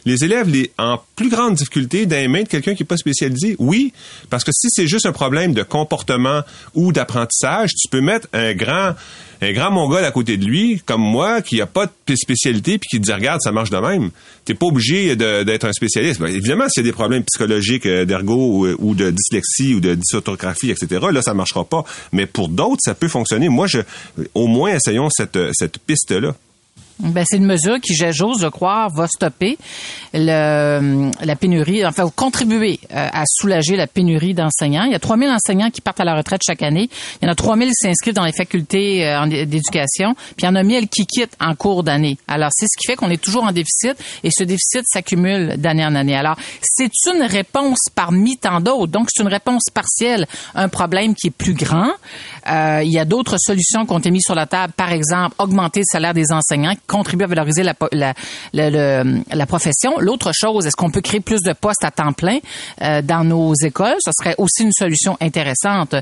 les, 0.06 0.24
élèves 0.24 0.50
les, 0.50 0.72
en 0.78 1.00
plus 1.16 1.30
grande 1.30 1.56
difficulté 1.56 2.06
dans 2.06 2.16
les 2.16 2.44
de 2.44 2.48
quelqu'un 2.48 2.76
qui 2.76 2.84
est 2.84 2.86
pas 2.86 2.98
spécialisé? 2.98 3.56
Oui, 3.60 3.94
parce 4.30 4.44
que 4.44 4.52
si 4.52 4.68
c'est 4.70 4.88
juste 4.88 5.06
un 5.06 5.12
problème 5.12 5.54
de 5.54 5.64
comportement 5.64 6.42
ou 6.76 6.92
d'apprentissage, 6.92 7.72
tu 7.76 7.88
peux 7.90 8.02
mettre 8.02 8.28
un 8.34 8.54
grand 8.54 8.94
un 9.44 9.54
grand 9.54 9.72
mongol 9.72 10.04
à 10.04 10.12
côté 10.12 10.38
de 10.38 10.46
lui, 10.46 10.82
comme 10.86 11.02
moi, 11.02 11.42
qui 11.42 11.62
a 11.62 11.66
pas 11.66 11.88
de 12.08 12.16
spécialité, 12.16 12.78
puis 12.78 12.88
qui 12.90 13.00
dit, 13.00 13.12
regarde, 13.12 13.42
ça 13.42 13.52
marche 13.52 13.70
de 13.70 13.78
même. 13.78 14.12
T'es 14.46 14.54
pas 14.54 14.66
obligé 14.66 15.16
d'être 15.16 15.66
un 15.66 15.74
spécialiste. 15.74 16.20
Ben, 16.20 16.28
évidemment, 16.28 16.70
s'il 16.70 16.84
y 16.84 16.88
a 16.88 16.90
des 16.90 16.94
problèmes 16.94 17.24
psychologiques 17.24 17.86
euh, 17.86 18.06
d'ergo 18.06 18.36
ou, 18.36 18.68
ou 18.80 18.96
de 18.96 19.12
dyslexie 19.12 19.74
ou 19.76 19.80
de 19.80 19.96
dysorthographie, 19.96 20.72
etc., 20.72 21.06
là, 21.12 21.22
ça 21.22 21.34
marchera 21.34 21.64
pas. 21.66 21.84
Mais 22.12 22.26
pour 22.26 22.50
d'autres, 22.50 22.82
ça 22.84 22.96
peut 22.96 23.08
fonctionner. 23.08 23.50
Moi, 23.50 23.68
je, 23.68 23.80
au 24.34 24.48
moins, 24.48 24.76
essayons 24.76 25.10
cette, 25.10 25.40
cette 25.54 25.78
piste-là. 25.80 26.36
Ben, 27.04 27.26
c'est 27.28 27.36
une 27.36 27.46
mesure 27.46 27.82
qui, 27.82 27.94
j'ose 27.96 28.42
le 28.42 28.50
croire, 28.50 28.90
va 28.90 29.08
stopper 29.08 29.58
le, 30.14 31.12
la 31.22 31.36
pénurie, 31.36 31.86
enfin, 31.86 32.10
contribuer 32.16 32.80
euh, 32.94 33.10
à 33.12 33.24
soulager 33.28 33.76
la 33.76 33.88
pénurie 33.88 34.34
d'enseignants. 34.34 34.84
Il 34.86 34.94
y 34.94 34.96
a 34.96 35.00
3000 35.00 35.30
enseignants 35.30 35.70
qui 35.70 35.82
partent 35.82 36.00
à 36.00 36.06
la 36.06 36.16
retraite 36.16 36.42
chaque 36.46 36.62
année. 36.62 36.90
Il 37.22 37.26
y 37.26 37.28
en 37.28 37.32
a 37.32 37.36
3000 37.36 37.68
qui 37.68 37.74
s'inscrivent 37.74 38.14
dans 38.14 38.24
les 38.24 38.32
facultés 38.32 39.06
euh, 39.06 39.26
d'éducation. 39.46 40.14
Puis 40.14 40.44
il 40.44 40.46
y 40.46 40.48
en 40.48 40.56
a 40.56 40.64
1000 40.64 40.88
qui 40.88 41.06
quittent 41.06 41.36
en 41.42 41.56
cours 41.56 41.84
d'année. 41.84 42.18
Alors, 42.30 42.52
c'est 42.54 42.68
ce 42.68 42.78
qui 42.80 42.88
fait 42.88 42.96
qu'on 42.96 43.10
est 43.10 43.22
toujours 43.22 43.44
en 43.44 43.52
déficit 43.52 43.96
et 44.24 44.30
ce 44.32 44.44
déficit 44.44 44.84
s'accumule 44.86 45.58
d'année 45.58 45.86
en 45.86 45.96
année. 45.96 46.16
Alors, 46.16 46.38
c'est 46.62 46.92
une 47.14 47.24
réponse 47.24 47.80
parmi 47.94 48.38
tant 48.38 48.62
d'autres. 48.62 48.94
Donc, 48.94 49.10
c'est 49.12 49.24
une 49.24 49.30
réponse 49.30 49.64
partielle 49.74 50.26
à 50.56 50.64
un 50.64 50.70
problème 50.70 51.16
qui 51.16 51.28
est 51.28 51.32
plus 51.32 51.54
grand. 51.54 51.92
Euh, 52.50 52.82
il 52.84 52.92
y 52.92 53.00
a 53.00 53.06
d'autres 53.06 53.36
solutions 53.38 53.86
qui 53.86 53.94
ont 53.94 54.00
été 54.00 54.12
mises 54.12 54.24
sur 54.26 54.36
la 54.36 54.46
table. 54.46 54.74
Par 54.76 54.92
exemple, 54.92 55.36
augmenter 55.38 55.80
le 55.82 55.86
salaire 55.92 56.14
des 56.14 56.32
enseignants, 56.32 56.74
contribuer 56.88 57.26
à 57.26 57.28
valoriser 57.28 57.64
la, 57.64 57.74
la, 57.92 58.14
le- 58.54 59.22
la 59.34 59.46
profession. 59.46 59.94
L'autre 60.00 60.32
chose, 60.34 60.66
est-ce 60.66 60.76
qu'on 60.76 60.92
peut 60.92 61.02
créer 61.02 61.20
plus 61.20 61.42
de 61.42 61.54
postes 61.54 61.84
à 61.84 61.92
temps 61.92 62.14
plein 62.14 62.40
euh, 62.82 63.02
dans 63.02 63.24
nos 63.24 63.54
écoles? 63.56 63.96
Ce 64.04 64.12
serait 64.18 64.36
aussi 64.38 64.64
une 64.64 64.72
solution 64.74 65.18
intéressante. 65.22 65.96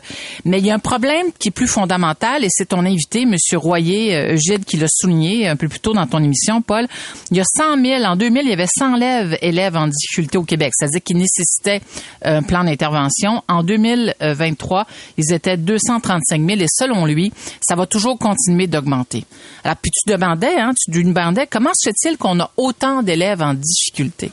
Mais 0.45 0.59
il 0.59 0.65
y 0.65 0.71
a 0.71 0.75
un 0.75 0.79
problème 0.79 1.27
qui 1.37 1.49
est 1.49 1.51
plus 1.51 1.67
fondamental 1.67 2.43
et 2.43 2.47
c'est 2.49 2.69
ton 2.69 2.85
invité, 2.85 3.21
M. 3.23 3.35
Royer, 3.55 4.15
euh, 4.15 4.35
Gide, 4.37 4.65
qui 4.65 4.77
l'a 4.77 4.87
souligné 4.89 5.47
un 5.47 5.55
peu 5.55 5.67
plus 5.67 5.79
tôt 5.79 5.93
dans 5.93 6.07
ton 6.07 6.23
émission, 6.23 6.61
Paul. 6.61 6.87
Il 7.29 7.37
y 7.37 7.41
a 7.41 7.43
100 7.45 7.83
000, 7.83 8.03
en 8.03 8.15
2000, 8.15 8.41
il 8.45 8.49
y 8.49 8.53
avait 8.53 8.67
100 8.67 8.95
élèves, 8.95 9.37
élèves 9.41 9.75
en 9.75 9.87
difficulté 9.87 10.37
au 10.37 10.43
Québec. 10.43 10.71
C'est-à-dire 10.75 11.03
qu'ils 11.03 11.17
nécessitaient 11.17 11.81
un 12.23 12.41
plan 12.41 12.63
d'intervention. 12.63 13.43
En 13.47 13.63
2023, 13.63 14.85
ils 15.17 15.33
étaient 15.33 15.57
235 15.57 16.30
000 16.39 16.61
et 16.61 16.67
selon 16.67 17.05
lui, 17.05 17.31
ça 17.61 17.75
va 17.75 17.85
toujours 17.85 18.17
continuer 18.17 18.67
d'augmenter. 18.67 19.25
Alors, 19.63 19.77
puis 19.77 19.91
tu 19.91 20.11
demandais, 20.11 20.59
hein, 20.59 20.71
tu 20.75 20.91
demandais 21.03 21.47
comment 21.47 21.71
se 21.73 21.89
fait-il 21.89 22.17
qu'on 22.17 22.39
a 22.39 22.51
autant 22.57 23.03
d'élèves 23.03 23.41
en 23.41 23.53
difficulté? 23.53 24.31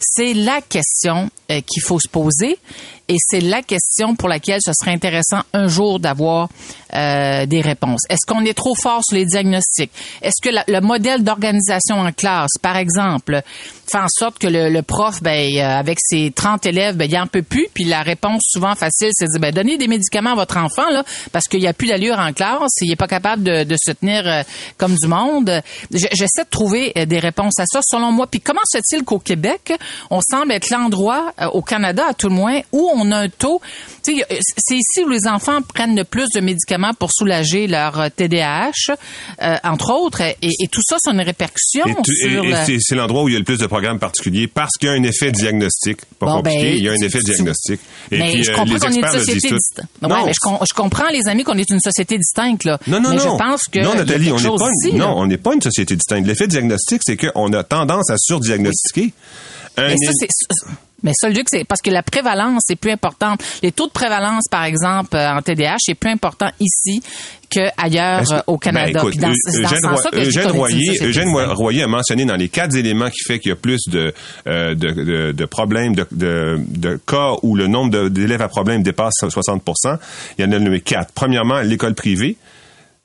C'est 0.00 0.34
la 0.34 0.60
question 0.60 1.30
euh, 1.50 1.60
qu'il 1.66 1.82
faut 1.82 2.00
se 2.00 2.08
poser 2.08 2.58
et 3.08 3.16
c'est 3.18 3.40
la 3.40 3.60
question 3.62 4.14
pour 4.14 4.28
laquelle 4.28 4.60
ce 4.64 4.70
serait 4.72 4.92
intéressant 4.92 5.40
un 5.52 5.66
jour 5.66 5.98
d'avoir 5.98 6.48
euh, 6.94 7.44
des 7.44 7.60
réponses. 7.60 8.02
Est-ce 8.08 8.24
qu'on 8.26 8.44
est 8.44 8.54
trop 8.54 8.74
fort 8.76 9.02
sur 9.04 9.16
les 9.16 9.24
diagnostics? 9.26 9.90
Est-ce 10.22 10.40
que 10.40 10.54
le 10.70 10.80
modèle 10.80 11.24
d'organisation 11.24 11.96
en 11.98 12.12
classe, 12.12 12.52
par 12.62 12.76
exemple, 12.76 13.42
fait 13.90 13.98
en 13.98 14.06
sorte 14.08 14.38
que 14.38 14.46
le, 14.46 14.80
prof, 14.82 15.20
ben, 15.22 15.50
euh, 15.56 15.78
avec 15.80 15.98
ses 16.00 16.30
30 16.30 16.66
élèves, 16.66 16.96
ben, 16.96 17.10
il 17.10 17.18
en 17.18 17.26
peut 17.26 17.42
plus, 17.42 17.66
puis 17.74 17.82
la 17.82 18.02
réponse 18.02 18.42
souvent 18.44 18.76
facile, 18.76 19.10
c'est 19.12 19.24
de 19.26 19.30
dire, 19.32 19.40
ben, 19.40 19.52
donnez 19.52 19.76
des 19.76 19.88
médicaments 19.88 20.30
à 20.32 20.36
votre 20.36 20.56
enfant, 20.58 20.88
là, 20.90 21.02
parce 21.32 21.48
qu'il 21.48 21.58
n'y 21.60 21.66
a 21.66 21.72
plus 21.72 21.88
d'allure 21.88 22.18
en 22.20 22.32
classe, 22.32 22.70
il 22.80 22.90
n'est 22.90 22.96
pas 22.96 23.08
capable 23.08 23.42
de, 23.42 23.64
de 23.64 23.76
se 23.84 23.90
tenir 23.90 24.44
comme 24.78 24.94
du 24.94 25.08
monde. 25.08 25.60
Je- 25.92 26.06
J'essaie 26.12 26.44
de 26.44 26.48
trouver 26.50 26.92
des 27.06 27.18
réponses 27.18 27.58
à 27.58 27.64
ça, 27.66 27.80
selon 27.82 28.12
moi. 28.12 28.28
Puis 28.28 28.40
comment 28.40 28.60
se 28.70 28.78
fait-il 28.78 29.02
qu'au 29.04 29.18
Québec, 29.18 29.72
on 30.10 30.20
semble 30.20 30.52
être 30.52 30.70
l'endroit, 30.70 31.32
euh, 31.40 31.46
au 31.48 31.62
Canada 31.62 32.04
à 32.10 32.14
tout 32.14 32.28
le 32.28 32.34
moins, 32.34 32.60
où 32.72 32.90
on 32.94 33.10
a 33.12 33.16
un 33.18 33.28
taux, 33.28 33.60
a- 34.08 34.10
c'est 34.58 34.76
ici 34.76 35.04
où 35.04 35.08
les 35.08 35.26
enfants 35.26 35.60
prennent 35.62 35.96
le 35.96 36.04
plus 36.04 36.26
de 36.34 36.40
médicaments 36.40 36.92
pour 36.98 37.10
soulager 37.12 37.66
leur 37.66 38.00
euh, 38.00 38.08
TDAH, 38.14 38.70
euh, 39.42 39.56
entre 39.64 39.92
autres, 39.92 40.20
et, 40.22 40.34
et 40.42 40.68
tout 40.68 40.82
ça, 40.84 40.96
c'est 40.98 41.10
une 41.10 41.20
répercussion 41.20 41.84
Et, 41.86 42.78
c'est- 42.80 42.94
l'endroit 42.94 43.22
où 43.22 43.28
il 43.28 43.32
y 43.32 43.36
a 43.36 43.38
le 43.38 43.44
plus 43.44 43.58
de 43.58 43.66
programmes 43.66 43.98
particuliers 43.98 44.46
parce 44.48 44.72
qu'il 44.78 44.88
y 44.88 44.92
a 44.92 44.94
un 44.94 45.02
effet 45.02 45.30
diagnostic. 45.32 45.98
Pas 46.18 46.26
Bon, 46.26 46.36
compliqué, 46.36 46.62
ben, 46.62 46.76
il 46.76 46.82
y 46.84 46.88
a 46.88 46.92
un 46.92 46.96
effet 46.96 47.18
diagnostic. 47.20 47.80
Et 48.10 48.18
mais 48.18 48.32
puis, 48.32 48.44
je 48.44 48.50
euh, 48.50 48.54
comprends 48.54 48.78
qu'on 48.78 48.92
est 48.92 48.96
une 48.96 49.06
société 49.08 49.50
distincte. 49.50 49.88
Ouais, 50.02 50.08
mais 50.26 50.32
je, 50.32 50.38
com- 50.40 50.58
je 50.68 50.74
comprends, 50.74 51.08
les 51.08 51.28
amis, 51.28 51.44
qu'on 51.44 51.56
est 51.58 51.70
une 51.70 51.80
société 51.80 52.18
distincte, 52.18 52.64
là. 52.64 52.78
Non, 52.86 53.00
non, 53.00 53.10
mais 53.10 53.16
non. 53.16 53.22
je 53.22 53.36
pense 53.44 53.62
que. 53.70 53.80
non, 53.80 53.94
Nathalie, 53.94 54.32
on 54.32 54.36
n'est 54.40 54.48
pas, 54.48 54.70
ici, 54.84 54.94
non, 54.96 55.14
on 55.16 55.26
n'est 55.26 55.38
pas 55.38 55.54
une 55.54 55.62
société 55.62 55.94
distincte. 55.96 56.26
L'effet 56.26 56.46
diagnostic, 56.46 57.02
c'est 57.04 57.16
qu'on 57.16 57.52
a 57.52 57.62
tendance 57.62 58.10
à 58.10 58.16
surdiagnostiquer. 58.18 59.12
Mais 59.78 59.94
ça, 60.06 60.12
c'est- 60.14 60.28
mais 61.02 61.12
ça, 61.14 61.28
Luc, 61.30 61.46
c'est 61.48 61.64
parce 61.64 61.80
que 61.80 61.90
la 61.90 62.02
prévalence 62.02 62.62
est 62.70 62.76
plus 62.76 62.90
importante. 62.90 63.40
Les 63.62 63.72
taux 63.72 63.86
de 63.86 63.92
prévalence, 63.92 64.44
par 64.50 64.64
exemple, 64.64 65.16
euh, 65.16 65.32
en 65.34 65.40
TDAH, 65.40 65.76
est 65.88 65.94
plus 65.94 66.10
important 66.10 66.50
ici 66.60 67.02
qu'ailleurs 67.48 68.22
que- 68.28 68.34
euh, 68.34 68.40
au 68.46 68.58
Canada. 68.58 68.92
Ben, 68.92 68.98
écoute, 69.00 69.10
Puis 69.12 69.18
dans, 69.20 69.30
Eu- 69.30 69.36
c'est 69.46 69.62
dans 69.62 69.96
ce 69.96 70.08
Eugène, 70.28 70.46
Roy- 70.50 70.58
Royer, 70.58 70.98
Eugène. 71.02 71.28
Royer 71.54 71.82
a 71.84 71.86
mentionné 71.88 72.24
dans 72.26 72.36
les 72.36 72.48
quatre 72.50 72.76
éléments 72.76 73.08
qui 73.08 73.22
fait 73.26 73.38
qu'il 73.38 73.48
y 73.48 73.52
a 73.52 73.56
plus 73.56 73.80
de, 73.88 74.12
euh, 74.46 74.74
de, 74.74 74.90
de, 74.90 75.32
de 75.32 75.44
problèmes, 75.46 75.94
de, 75.94 76.06
de, 76.10 77.00
cas 77.06 77.32
où 77.42 77.56
le 77.56 77.66
nombre 77.66 78.08
d'élèves 78.08 78.42
à 78.42 78.48
problème 78.48 78.82
dépasse 78.82 79.14
60% 79.28 79.98
Il 80.38 80.44
y 80.44 80.48
en 80.48 80.52
a 80.52 80.58
nommé 80.58 80.80
quatre. 80.80 81.12
Premièrement, 81.14 81.60
l'école 81.60 81.94
privée. 81.94 82.36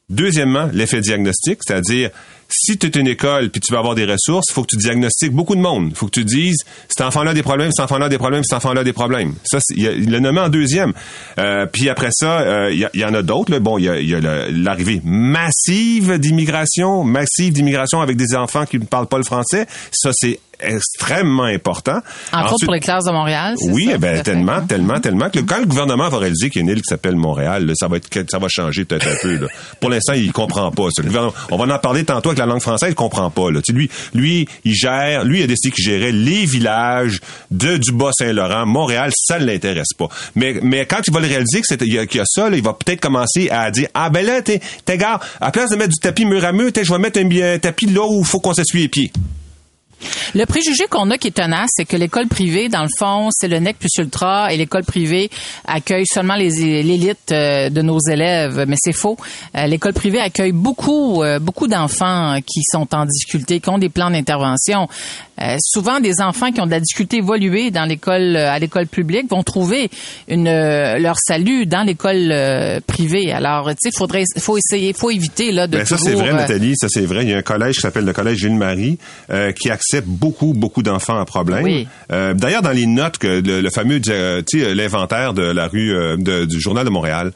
Deuxièmement, 0.09 0.69
l'effet 0.71 1.01
diagnostic, 1.01 1.59
c'est-à-dire 1.65 2.11
si 2.47 2.77
tu 2.77 2.87
es 2.87 2.99
une 2.99 3.07
école 3.07 3.49
puis 3.49 3.61
tu 3.61 3.73
vas 3.73 3.79
avoir 3.79 3.95
des 3.95 4.05
ressources, 4.05 4.47
il 4.49 4.53
faut 4.53 4.63
que 4.63 4.69
tu 4.69 4.77
diagnostiques 4.77 5.31
beaucoup 5.31 5.55
de 5.55 5.61
monde. 5.61 5.87
Il 5.89 5.95
faut 5.95 6.05
que 6.05 6.11
tu 6.11 6.25
dises 6.25 6.63
cet 6.87 7.01
enfant-là 7.01 7.31
a 7.31 7.33
des 7.33 7.43
problèmes, 7.43 7.71
cet 7.71 7.85
enfant-là 7.85 8.05
a 8.05 8.09
des 8.09 8.17
problèmes, 8.17 8.43
cet 8.43 8.57
enfant-là 8.57 8.81
a 8.81 8.83
des 8.83 8.93
problèmes. 8.93 9.33
Ça, 9.43 9.59
il, 9.75 10.11
l'a 10.11 10.19
nommé 10.19 10.39
en 10.39 10.49
deuxième. 10.49 10.93
Euh, 11.39 11.65
puis 11.65 11.89
après 11.89 12.09
ça, 12.11 12.39
euh, 12.41 12.71
il 12.71 12.89
y, 12.93 13.05
en 13.05 13.13
a 13.13 13.21
d'autres. 13.21 13.57
Bon, 13.59 13.77
il 13.77 13.85
y 13.85 13.89
a, 13.89 13.99
y 13.99 14.15
a 14.15 14.49
l'arrivée 14.51 15.01
massive 15.03 16.17
d'immigration, 16.19 17.03
massive 17.03 17.53
d'immigration 17.53 18.01
avec 18.01 18.17
des 18.17 18.35
enfants 18.35 18.65
qui 18.65 18.79
ne 18.79 18.85
parlent 18.85 19.07
pas 19.07 19.17
le 19.17 19.23
français. 19.23 19.65
Ça, 19.91 20.11
c'est 20.13 20.39
extrêmement 20.59 21.43
important. 21.43 21.99
Entre 22.33 22.53
autres 22.53 22.65
pour 22.65 22.73
les 22.73 22.79
classes 22.79 23.05
de 23.05 23.11
Montréal. 23.11 23.55
oui, 23.69 23.85
ça, 23.91 23.97
ben 23.97 24.13
à 24.13 24.17
fait. 24.17 24.23
tellement, 24.23 24.61
tellement, 24.61 24.99
tellement 24.99 25.29
que 25.29 25.39
quand 25.39 25.59
le 25.59 25.65
gouvernement 25.65 26.09
va 26.09 26.17
réaliser 26.17 26.49
qu'il 26.49 26.61
y 26.61 26.63
a 26.63 26.65
une 26.65 26.69
île 26.75 26.81
qui 26.81 26.89
s'appelle 26.89 27.15
Montréal, 27.15 27.65
là, 27.65 27.73
ça 27.75 27.87
va 27.87 27.97
être, 27.97 28.09
ça 28.29 28.39
va 28.39 28.47
changer 28.49 28.85
peut-être 28.85 29.07
un 29.07 29.15
peu. 29.21 29.35
Là. 29.37 29.47
Pour 29.79 29.89
l'instant, 29.89 30.13
il 30.13 30.31
comprend 30.31 30.71
pas. 30.71 30.87
ça. 30.91 31.01
Le 31.01 31.07
gouvernement- 31.07 31.33
on 31.51 31.57
va 31.57 31.75
en 31.75 31.79
parler 31.79 32.03
tantôt 32.05 32.29
avec 32.29 32.39
la 32.39 32.45
langue 32.45 32.61
française, 32.61 32.89
il 32.91 32.95
comprend 32.95 33.29
pas. 33.29 33.51
Là. 33.51 33.61
Tu 33.61 33.71
sais, 33.73 33.77
lui, 33.77 33.89
lui, 34.13 34.47
il 34.63 34.73
gère, 34.73 35.23
lui, 35.25 35.39
il 35.39 35.43
a 35.43 35.47
décidé 35.47 35.71
qu'il 35.71 35.85
gérait 35.85 36.11
les 36.11 36.45
villages 36.45 37.19
de 37.51 37.77
du 37.77 37.91
Bas-Saint-Laurent, 37.91 38.65
Montréal, 38.65 39.11
ça 39.15 39.39
ne 39.39 39.45
l'intéresse 39.45 39.93
pas. 39.97 40.07
Mais, 40.35 40.55
mais 40.61 40.85
quand 40.85 41.01
il 41.07 41.13
va 41.13 41.19
le 41.19 41.27
réaliser 41.27 41.61
qu'il 41.61 41.93
y, 41.93 41.97
a- 41.99 42.05
qu'il 42.05 42.19
y 42.19 42.21
a 42.21 42.25
ça, 42.27 42.49
là, 42.49 42.57
il 42.57 42.63
va 42.63 42.73
peut-être 42.73 43.01
commencer 43.01 43.49
à 43.49 43.69
dire, 43.71 43.87
ah 43.93 44.09
ben 44.09 44.25
là, 44.25 44.41
t'es, 44.41 44.59
t'es 44.85 44.97
gars, 44.97 45.19
à 45.41 45.51
place 45.51 45.69
de 45.69 45.75
mettre 45.75 45.89
du 45.91 45.99
tapis 45.99 46.25
mur 46.25 46.43
à 46.45 46.51
mur, 46.51 46.71
t'es, 46.71 46.83
je 46.83 46.91
vais 46.93 46.99
mettre 46.99 47.19
un, 47.19 47.53
un 47.55 47.59
tapis 47.59 47.85
là 47.87 48.05
où 48.05 48.19
il 48.19 48.25
faut 48.25 48.39
qu'on 48.39 48.53
s'essuie 48.53 48.81
les 48.81 48.87
pieds. 48.87 49.11
Le 50.33 50.45
préjugé 50.45 50.85
qu'on 50.89 51.09
a 51.11 51.17
qui 51.17 51.27
est 51.27 51.31
tenace, 51.31 51.69
c'est 51.75 51.85
que 51.85 51.95
l'école 51.97 52.27
privée, 52.27 52.69
dans 52.69 52.83
le 52.83 52.89
fond, 52.97 53.29
c'est 53.31 53.47
le 53.47 53.59
nec 53.59 53.77
plus 53.79 53.89
ultra 53.97 54.51
et 54.53 54.57
l'école 54.57 54.83
privée 54.83 55.29
accueille 55.65 56.05
seulement 56.05 56.35
les 56.35 56.83
l'élite 56.83 57.31
euh, 57.31 57.69
de 57.69 57.81
nos 57.81 57.99
élèves, 57.99 58.65
mais 58.67 58.75
c'est 58.77 58.93
faux. 58.93 59.17
Euh, 59.55 59.67
L'école 59.67 59.93
privée 59.93 60.19
accueille 60.19 60.51
beaucoup 60.51 61.23
euh, 61.23 61.39
beaucoup 61.39 61.67
d'enfants 61.67 62.37
qui 62.45 62.61
sont 62.63 62.87
en 62.93 63.05
difficulté, 63.05 63.59
qui 63.59 63.69
ont 63.69 63.77
des 63.77 63.89
plans 63.89 64.09
d'intervention. 64.09 64.87
Euh, 65.41 65.57
souvent, 65.59 65.99
des 65.99 66.21
enfants 66.21 66.51
qui 66.51 66.61
ont 66.61 66.65
de 66.65 66.71
la 66.71 66.79
difficulté 66.79 67.17
évoluée 67.17 67.71
dans 67.71 67.85
l'école 67.85 68.35
à 68.37 68.57
l'école 68.59 68.87
publique 68.87 69.29
vont 69.29 69.43
trouver 69.43 69.89
une 70.27 70.45
leur 70.45 71.17
salut 71.19 71.65
dans 71.65 71.83
l'école 71.83 72.33
privée. 72.87 73.31
Alors, 73.31 73.69
tu 73.69 73.75
sais, 73.79 73.91
faudrait 73.95 74.23
faut 74.37 74.57
essayer, 74.57 74.93
faut 74.93 75.11
éviter 75.11 75.51
là 75.51 75.67
de 75.67 75.77
Ben, 75.77 75.85
ça, 75.85 75.97
c'est 75.97 76.13
vrai, 76.13 76.33
Nathalie, 76.33 76.75
ça, 76.77 76.87
c'est 76.89 77.05
vrai. 77.05 77.23
Il 77.23 77.29
y 77.29 77.33
a 77.33 77.37
un 77.37 77.41
collège 77.41 77.75
qui 77.75 77.81
s'appelle 77.81 78.05
le 78.05 78.13
collège 78.13 78.39
Gilles-Marie 78.39 78.97
euh, 79.29 79.51
qui 79.51 79.69
accepte 79.69 79.84
beaucoup, 80.05 80.53
beaucoup 80.53 80.81
d'enfants 80.83 81.19
à 81.19 81.25
problème. 81.25 81.63
Oui. 81.63 81.87
Euh, 82.11 82.33
D'ailleurs, 82.33 82.61
dans 82.61 82.71
les 82.71 82.85
notes, 82.85 83.17
que 83.17 83.27
le, 83.27 83.61
le 83.61 83.69
fameux, 83.69 83.99
euh, 84.09 84.41
tu 84.47 84.61
sais, 84.61 84.73
l'inventaire 84.75 85.33
de 85.33 85.43
la 85.43 85.67
rue 85.67 85.93
euh, 85.93 86.17
de- 86.17 86.45
du 86.45 86.59
Journal 86.59 86.85
de 86.85 86.89
Montréal, 86.89 87.31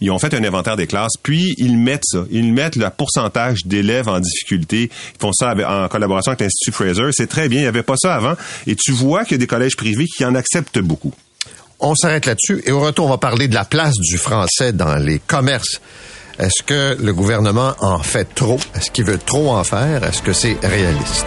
ils 0.00 0.10
ont 0.10 0.18
fait 0.18 0.34
un 0.34 0.44
inventaire 0.44 0.76
des 0.76 0.86
classes, 0.86 1.14
puis 1.22 1.54
ils 1.58 1.78
mettent 1.78 2.04
ça. 2.04 2.24
Ils 2.30 2.52
mettent 2.52 2.76
le 2.76 2.88
pourcentage 2.90 3.64
d'élèves 3.64 4.08
en 4.08 4.20
difficulté. 4.20 4.90
Ils 5.14 5.20
font 5.20 5.32
ça 5.32 5.50
avec- 5.50 5.66
en 5.66 5.88
collaboration 5.88 6.30
avec 6.32 6.40
l'Institut 6.40 6.72
Fraser. 6.72 7.10
C'est 7.12 7.26
très 7.28 7.48
bien. 7.48 7.60
Il 7.60 7.62
n'y 7.62 7.68
avait 7.68 7.82
pas 7.82 7.96
ça 7.96 8.14
avant. 8.14 8.34
Et 8.66 8.76
tu 8.76 8.92
vois 8.92 9.24
qu'il 9.24 9.32
y 9.32 9.34
a 9.36 9.38
des 9.38 9.46
collèges 9.46 9.76
privés 9.76 10.06
qui 10.06 10.24
en 10.24 10.34
acceptent 10.34 10.78
beaucoup. 10.80 11.12
On 11.80 11.94
s'arrête 11.94 12.26
là-dessus 12.26 12.62
et 12.66 12.72
au 12.72 12.80
retour, 12.80 13.06
on 13.06 13.10
va 13.10 13.18
parler 13.18 13.48
de 13.48 13.54
la 13.54 13.64
place 13.64 13.94
du 13.98 14.16
français 14.16 14.72
dans 14.72 14.96
les 14.96 15.18
commerces. 15.18 15.80
Est-ce 16.38 16.62
que 16.64 16.96
le 17.00 17.12
gouvernement 17.12 17.74
en 17.80 17.98
fait 18.00 18.26
trop? 18.34 18.58
Est-ce 18.74 18.90
qu'il 18.90 19.04
veut 19.04 19.18
trop 19.18 19.50
en 19.52 19.62
faire? 19.64 20.02
Est-ce 20.04 20.22
que 20.22 20.32
c'est 20.32 20.56
réaliste? 20.62 21.26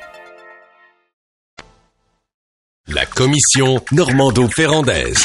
La 2.93 3.05
commission 3.05 3.79
Normando-Ferrandaise. 3.93 5.23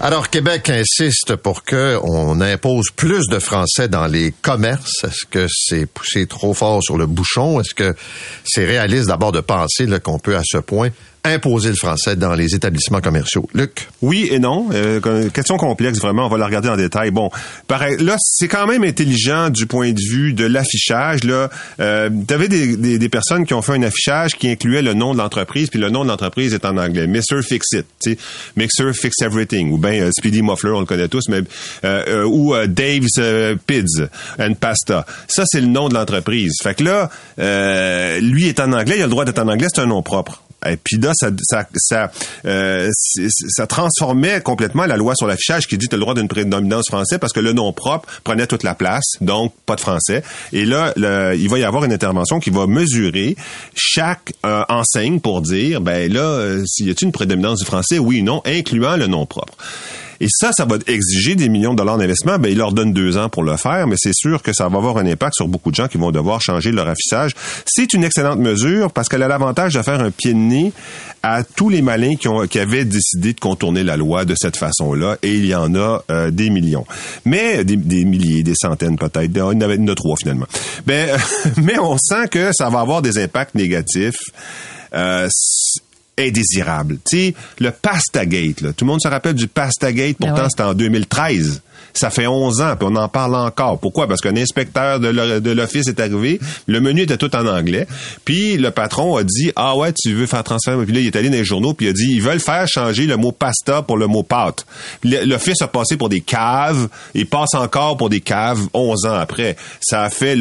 Alors, 0.00 0.30
Québec 0.30 0.70
insiste 0.70 1.36
pour 1.36 1.64
que 1.64 1.98
on 2.02 2.40
impose 2.40 2.86
plus 2.96 3.26
de 3.28 3.38
français 3.38 3.88
dans 3.88 4.06
les 4.06 4.32
commerces. 4.40 5.04
Est-ce 5.04 5.26
que 5.26 5.46
c'est 5.50 5.84
poussé 5.84 6.26
trop 6.26 6.54
fort 6.54 6.82
sur 6.82 6.96
le 6.96 7.06
bouchon? 7.06 7.60
Est-ce 7.60 7.74
que 7.74 7.94
c'est 8.44 8.64
réaliste 8.64 9.08
d'abord 9.08 9.32
de 9.32 9.40
penser 9.40 9.86
qu'on 10.02 10.18
peut 10.18 10.36
à 10.36 10.42
ce 10.44 10.58
point 10.58 10.88
imposer 11.28 11.70
le 11.70 11.74
français 11.76 12.16
dans 12.16 12.34
les 12.34 12.54
établissements 12.54 13.00
commerciaux? 13.00 13.48
Luc? 13.54 13.88
Oui 14.02 14.28
et 14.30 14.38
non. 14.38 14.68
Euh, 14.72 15.28
question 15.30 15.56
complexe, 15.56 15.98
vraiment. 15.98 16.26
On 16.26 16.28
va 16.28 16.38
la 16.38 16.46
regarder 16.46 16.68
en 16.68 16.76
détail. 16.76 17.10
Bon, 17.10 17.30
pareil, 17.66 17.96
là, 17.98 18.16
c'est 18.20 18.48
quand 18.48 18.66
même 18.66 18.84
intelligent 18.84 19.50
du 19.50 19.66
point 19.66 19.92
de 19.92 20.00
vue 20.00 20.32
de 20.32 20.44
l'affichage. 20.44 21.24
Là, 21.24 21.50
euh, 21.80 22.10
t'avais 22.26 22.48
des, 22.48 22.76
des, 22.76 22.98
des 22.98 23.08
personnes 23.08 23.46
qui 23.46 23.54
ont 23.54 23.62
fait 23.62 23.72
un 23.74 23.82
affichage 23.82 24.34
qui 24.36 24.48
incluait 24.48 24.82
le 24.82 24.94
nom 24.94 25.12
de 25.12 25.18
l'entreprise, 25.18 25.68
puis 25.68 25.78
le 25.78 25.90
nom 25.90 26.04
de 26.04 26.08
l'entreprise 26.08 26.54
est 26.54 26.64
en 26.64 26.76
anglais. 26.76 27.06
Mr. 27.06 27.42
Fix 27.42 27.66
It, 27.72 27.86
tu 28.00 28.16
Mixer 28.56 28.92
Fix 28.92 29.22
Everything, 29.22 29.72
ou 29.72 29.78
bien 29.78 29.92
euh, 29.92 30.10
Speedy 30.12 30.42
Muffler, 30.42 30.70
on 30.70 30.80
le 30.80 30.86
connaît 30.86 31.08
tous, 31.08 31.28
mais 31.28 31.40
euh, 31.84 32.04
euh, 32.08 32.24
ou 32.24 32.54
euh, 32.54 32.66
Dave's 32.66 33.20
Pids 33.66 34.08
and 34.38 34.54
Pasta. 34.54 35.06
Ça, 35.28 35.44
c'est 35.46 35.60
le 35.60 35.66
nom 35.66 35.88
de 35.88 35.94
l'entreprise. 35.94 36.54
Fait 36.62 36.74
que 36.74 36.84
là, 36.84 37.10
lui 38.20 38.48
est 38.48 38.60
en 38.60 38.72
anglais, 38.72 38.96
il 38.96 39.02
a 39.02 39.06
le 39.06 39.10
droit 39.10 39.24
d'être 39.24 39.38
en 39.38 39.48
anglais, 39.48 39.68
c'est 39.72 39.80
un 39.80 39.86
nom 39.86 40.02
propre. 40.02 40.42
Et 40.66 40.76
puis 40.76 40.98
là, 40.98 41.12
ça, 41.14 41.30
ça, 41.76 42.10
euh, 42.44 42.90
ça 42.92 43.66
transformait 43.66 44.40
complètement 44.40 44.86
la 44.86 44.96
loi 44.96 45.14
sur 45.14 45.26
l'affichage 45.26 45.66
qui 45.66 45.78
dit 45.78 45.86
tu 45.88 45.94
as 45.94 45.98
le 45.98 46.02
droit 46.02 46.14
d'une 46.14 46.28
prédominance 46.28 46.88
français 46.88 47.18
parce 47.18 47.32
que 47.32 47.40
le 47.40 47.52
nom 47.52 47.72
propre 47.72 48.08
prenait 48.24 48.46
toute 48.46 48.64
la 48.64 48.74
place, 48.74 49.04
donc 49.20 49.52
pas 49.66 49.76
de 49.76 49.80
français. 49.80 50.22
Et 50.52 50.64
là, 50.64 50.92
il 51.34 51.48
va 51.48 51.58
y 51.58 51.64
avoir 51.64 51.84
une 51.84 51.92
intervention 51.92 52.40
qui 52.40 52.50
va 52.50 52.66
mesurer 52.66 53.36
chaque 53.74 54.32
euh, 54.44 54.64
enseigne 54.68 55.20
pour 55.20 55.42
dire, 55.42 55.80
ben 55.80 56.12
là, 56.12 56.20
euh, 56.20 56.64
s'il 56.66 56.86
y 56.86 56.90
a 56.90 56.94
une 57.00 57.12
prédominance 57.12 57.60
du 57.60 57.64
français, 57.64 57.98
oui 57.98 58.20
ou 58.20 58.24
non, 58.24 58.42
incluant 58.44 58.96
le 58.96 59.06
nom 59.06 59.26
propre. 59.26 59.54
Et 60.20 60.26
ça, 60.28 60.50
ça 60.52 60.64
va 60.64 60.76
exiger 60.86 61.34
des 61.34 61.48
millions 61.48 61.72
de 61.72 61.78
dollars 61.78 61.98
d'investissement. 61.98 62.38
Ben, 62.38 62.50
il 62.50 62.58
leur 62.58 62.72
donne 62.72 62.92
deux 62.92 63.16
ans 63.16 63.28
pour 63.28 63.42
le 63.42 63.56
faire, 63.56 63.86
mais 63.86 63.96
c'est 63.98 64.14
sûr 64.14 64.42
que 64.42 64.52
ça 64.52 64.68
va 64.68 64.78
avoir 64.78 64.98
un 64.98 65.06
impact 65.06 65.34
sur 65.36 65.48
beaucoup 65.48 65.70
de 65.70 65.76
gens 65.76 65.88
qui 65.88 65.98
vont 65.98 66.10
devoir 66.10 66.40
changer 66.40 66.72
leur 66.72 66.88
affichage. 66.88 67.32
C'est 67.66 67.92
une 67.92 68.04
excellente 68.04 68.38
mesure 68.38 68.92
parce 68.92 69.08
qu'elle 69.08 69.22
a 69.22 69.28
l'avantage 69.28 69.74
de 69.74 69.82
faire 69.82 70.00
un 70.00 70.10
pied 70.10 70.32
de 70.32 70.38
nez 70.38 70.72
à 71.22 71.44
tous 71.44 71.68
les 71.68 71.82
malins 71.82 72.16
qui, 72.16 72.28
ont, 72.28 72.46
qui 72.46 72.58
avaient 72.58 72.84
décidé 72.84 73.32
de 73.32 73.40
contourner 73.40 73.84
la 73.84 73.96
loi 73.96 74.24
de 74.24 74.34
cette 74.36 74.56
façon-là, 74.56 75.16
et 75.22 75.34
il 75.34 75.46
y 75.46 75.54
en 75.54 75.74
a 75.74 76.02
euh, 76.10 76.30
des 76.30 76.50
millions. 76.50 76.86
Mais 77.24 77.64
des, 77.64 77.76
milliers, 78.04 78.42
des 78.42 78.54
centaines 78.54 78.96
peut-être. 78.96 79.30
Il 79.30 79.36
y 79.36 79.40
en 79.40 79.60
avait 79.60 79.78
en 79.78 79.88
a 79.88 79.94
trois 79.94 80.16
finalement. 80.16 80.46
Ben, 80.86 81.16
mais 81.62 81.78
on 81.78 81.96
sent 81.98 82.28
que 82.30 82.50
ça 82.52 82.68
va 82.70 82.80
avoir 82.80 83.02
des 83.02 83.18
impacts 83.18 83.54
négatifs. 83.54 84.18
Euh, 84.94 85.28
indésirable. 86.18 86.98
Tu 87.08 87.16
sais, 87.18 87.34
le 87.60 87.70
Pastagate, 87.70 88.60
là, 88.60 88.72
tout 88.72 88.84
le 88.84 88.90
monde 88.90 89.00
se 89.02 89.08
rappelle 89.08 89.34
du 89.34 89.48
Pastagate, 89.48 90.16
pourtant 90.16 90.34
Ben 90.34 90.42
ouais. 90.42 90.48
c'était 90.50 90.62
en 90.64 90.74
2013. 90.74 91.62
Ça 91.98 92.10
fait 92.10 92.26
11 92.26 92.60
ans, 92.60 92.74
puis 92.78 92.88
on 92.90 92.96
en 92.96 93.08
parle 93.08 93.34
encore. 93.34 93.78
Pourquoi? 93.80 94.06
Parce 94.06 94.20
qu'un 94.20 94.36
inspecteur 94.36 95.00
de 95.00 95.08
l'o- 95.08 95.40
de 95.40 95.50
l'office 95.50 95.88
est 95.88 95.98
arrivé, 96.00 96.38
le 96.66 96.80
menu 96.80 97.02
était 97.02 97.16
tout 97.16 97.34
en 97.34 97.46
anglais, 97.46 97.86
puis 98.24 98.56
le 98.56 98.70
patron 98.70 99.16
a 99.16 99.24
dit, 99.24 99.50
ah 99.56 99.76
ouais, 99.76 99.92
tu 99.92 100.12
veux 100.14 100.26
faire 100.26 100.44
transfert, 100.44 100.78
puis 100.84 100.94
là, 100.94 101.00
il 101.00 101.06
est 101.06 101.16
allé 101.16 101.28
dans 101.28 101.36
les 101.36 101.44
journaux, 101.44 101.74
puis 101.74 101.86
il 101.86 101.90
a 101.90 101.92
dit, 101.92 102.06
ils 102.12 102.22
veulent 102.22 102.40
faire 102.40 102.66
changer 102.68 103.06
le 103.06 103.16
mot 103.16 103.32
pasta 103.32 103.82
pour 103.82 103.96
le 103.96 104.06
mot 104.06 104.22
pâte. 104.22 104.64
L'office 105.02 105.60
a 105.62 105.66
passé 105.68 105.96
pour 105.96 106.08
des 106.08 106.20
caves, 106.20 106.88
et 107.14 107.24
passe 107.24 107.54
encore 107.54 107.96
pour 107.96 108.08
des 108.10 108.20
caves 108.20 108.60
11 108.74 109.06
ans 109.06 109.14
après. 109.14 109.56
Ça 109.80 110.04
a 110.04 110.10
fait 110.10 110.36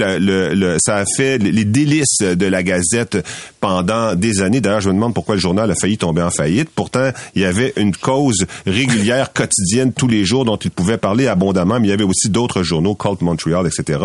ça 0.80 0.98
a 0.98 1.04
fait 1.16 1.38
les 1.40 1.66
délices 1.66 2.20
de 2.22 2.46
la 2.46 2.62
Gazette 2.64 3.18
pendant 3.60 4.14
des 4.16 4.42
années. 4.42 4.62
D'ailleurs, 4.62 4.82
je 4.82 4.90
me 4.90 4.94
demande 4.94 5.14
pourquoi 5.14 5.36
le 5.36 5.42
journal 5.42 5.70
a 5.72 5.76
failli 5.76 5.98
tomber 5.98 6.22
en 6.22 6.30
faillite. 6.30 6.70
Pourtant, 6.76 7.10
il 7.36 7.42
y 7.42 7.46
avait 7.46 7.74
une 7.78 7.96
cause 7.96 8.46
régulière, 8.66 9.34
quotidienne, 9.34 9.94
tous 9.94 10.08
les 10.08 10.26
jours, 10.26 10.46
dont 10.46 10.58
il 10.58 10.72
pouvait 10.72 10.98
parler 10.98 11.28
à 11.28 11.36
bon 11.36 11.47
mais 11.54 11.88
il 11.88 11.90
y 11.90 11.94
avait 11.94 12.04
aussi 12.04 12.30
d'autres 12.30 12.64
journaux, 12.64 12.96
Colt 12.96 13.22
Montreal, 13.22 13.68
etc. 13.68 14.00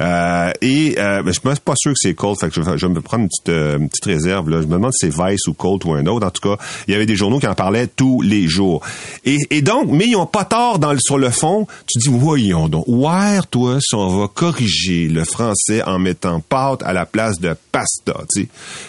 Euh, 0.00 0.52
et 0.60 0.96
euh, 0.98 1.22
ben, 1.22 1.32
je 1.32 1.32
suis 1.32 1.60
pas 1.60 1.74
sûr 1.76 1.92
que 1.92 1.98
c'est 1.98 2.14
Colt, 2.14 2.38
je, 2.40 2.76
je 2.76 2.86
me 2.86 3.00
petite, 3.00 3.48
euh, 3.48 3.78
une 3.78 3.88
petite 3.88 4.04
réserve. 4.04 4.50
Je 4.50 4.66
me 4.66 4.74
demande 4.74 4.92
si 4.92 5.10
c'est 5.10 5.22
Vice 5.22 5.46
ou 5.46 5.54
Colt 5.54 5.84
ou 5.84 5.92
un 5.92 6.06
autre. 6.06 6.26
En 6.26 6.30
tout 6.30 6.48
cas, 6.48 6.62
il 6.86 6.92
y 6.92 6.94
avait 6.94 7.06
des 7.06 7.16
journaux 7.16 7.38
qui 7.38 7.46
en 7.46 7.54
parlaient 7.54 7.86
tous 7.86 8.20
les 8.22 8.46
jours. 8.48 8.82
Et, 9.24 9.62
donc, 9.62 9.88
mais 9.90 10.06
ils 10.06 10.16
ont 10.16 10.26
pas 10.26 10.44
tort 10.44 10.78
sur 10.98 11.18
le 11.18 11.30
fond. 11.30 11.66
Tu 11.86 11.98
dis, 11.98 12.08
voyons 12.08 12.68
donc, 12.68 12.84
ouais, 12.86 13.40
toi, 13.50 13.78
si 13.80 13.94
on 13.94 14.20
va 14.20 14.28
corriger 14.28 15.08
le 15.08 15.24
français 15.24 15.82
en 15.82 15.98
mettant 15.98 16.40
pâte 16.40 16.82
à 16.82 16.92
la 16.92 17.06
place 17.06 17.38
de 17.40 17.54
pasta, 17.72 18.14
tu 18.32 18.42
sais. 18.42 18.48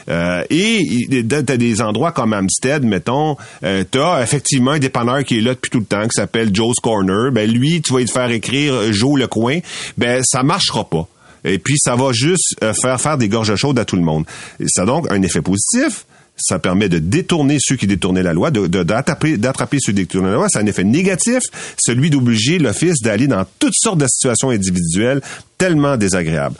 Euh, 0.09 0.43
et 0.49 1.07
t'as 1.27 1.57
des 1.57 1.81
endroits 1.81 2.11
comme 2.11 2.33
Amstead, 2.33 2.83
mettons, 2.83 3.37
euh, 3.63 3.83
t'as 3.89 4.21
effectivement 4.23 4.71
un 4.71 4.79
dépanneur 4.79 5.23
qui 5.23 5.37
est 5.37 5.41
là 5.41 5.53
depuis 5.53 5.69
tout 5.69 5.79
le 5.79 5.85
temps, 5.85 6.03
qui 6.03 6.15
s'appelle 6.15 6.53
Joe's 6.53 6.79
Corner. 6.81 7.31
Ben 7.31 7.49
lui, 7.49 7.78
tu 7.81 7.93
vas 7.93 7.99
lui 7.99 8.07
faire 8.07 8.29
écrire 8.31 8.73
euh, 8.73 8.91
Joe 8.91 9.17
le 9.19 9.27
coin. 9.27 9.59
Ben 9.97 10.21
ça 10.23 10.43
marchera 10.43 10.89
pas. 10.89 11.07
Et 11.45 11.57
puis 11.57 11.75
ça 11.77 11.95
va 11.95 12.11
juste 12.11 12.55
euh, 12.63 12.73
faire 12.73 12.99
faire 12.99 13.17
des 13.17 13.29
gorges 13.29 13.55
chaudes 13.55 13.79
à 13.79 13.85
tout 13.85 13.95
le 13.95 14.01
monde. 14.01 14.25
Et 14.59 14.65
ça 14.67 14.81
a 14.83 14.85
donc 14.85 15.09
un 15.11 15.21
effet 15.21 15.41
positif. 15.41 16.05
Ça 16.41 16.57
permet 16.57 16.87
de 16.87 16.99
détourner 16.99 17.57
ceux 17.59 17.75
qui 17.75 17.85
détournaient 17.85 18.23
la 18.23 18.31
loi, 18.33 18.49
de- 18.49 18.67
de- 18.67 18.83
d'attraper 18.83 19.35
d'attraper 19.37 19.77
ceux 19.81 19.91
qui 19.91 19.97
détournaient 20.05 20.29
la 20.29 20.35
loi. 20.35 20.47
A 20.53 20.59
un 20.59 20.65
effet 20.65 20.85
négatif, 20.85 21.41
celui 21.77 22.09
d'obliger 22.09 22.59
l'Office 22.59 23.01
d'aller 23.01 23.27
dans 23.27 23.45
toutes 23.59 23.73
sortes 23.75 23.97
de 23.97 24.07
situations 24.07 24.49
individuelles 24.49 25.21
tellement 25.57 25.97
désagréables. 25.97 26.55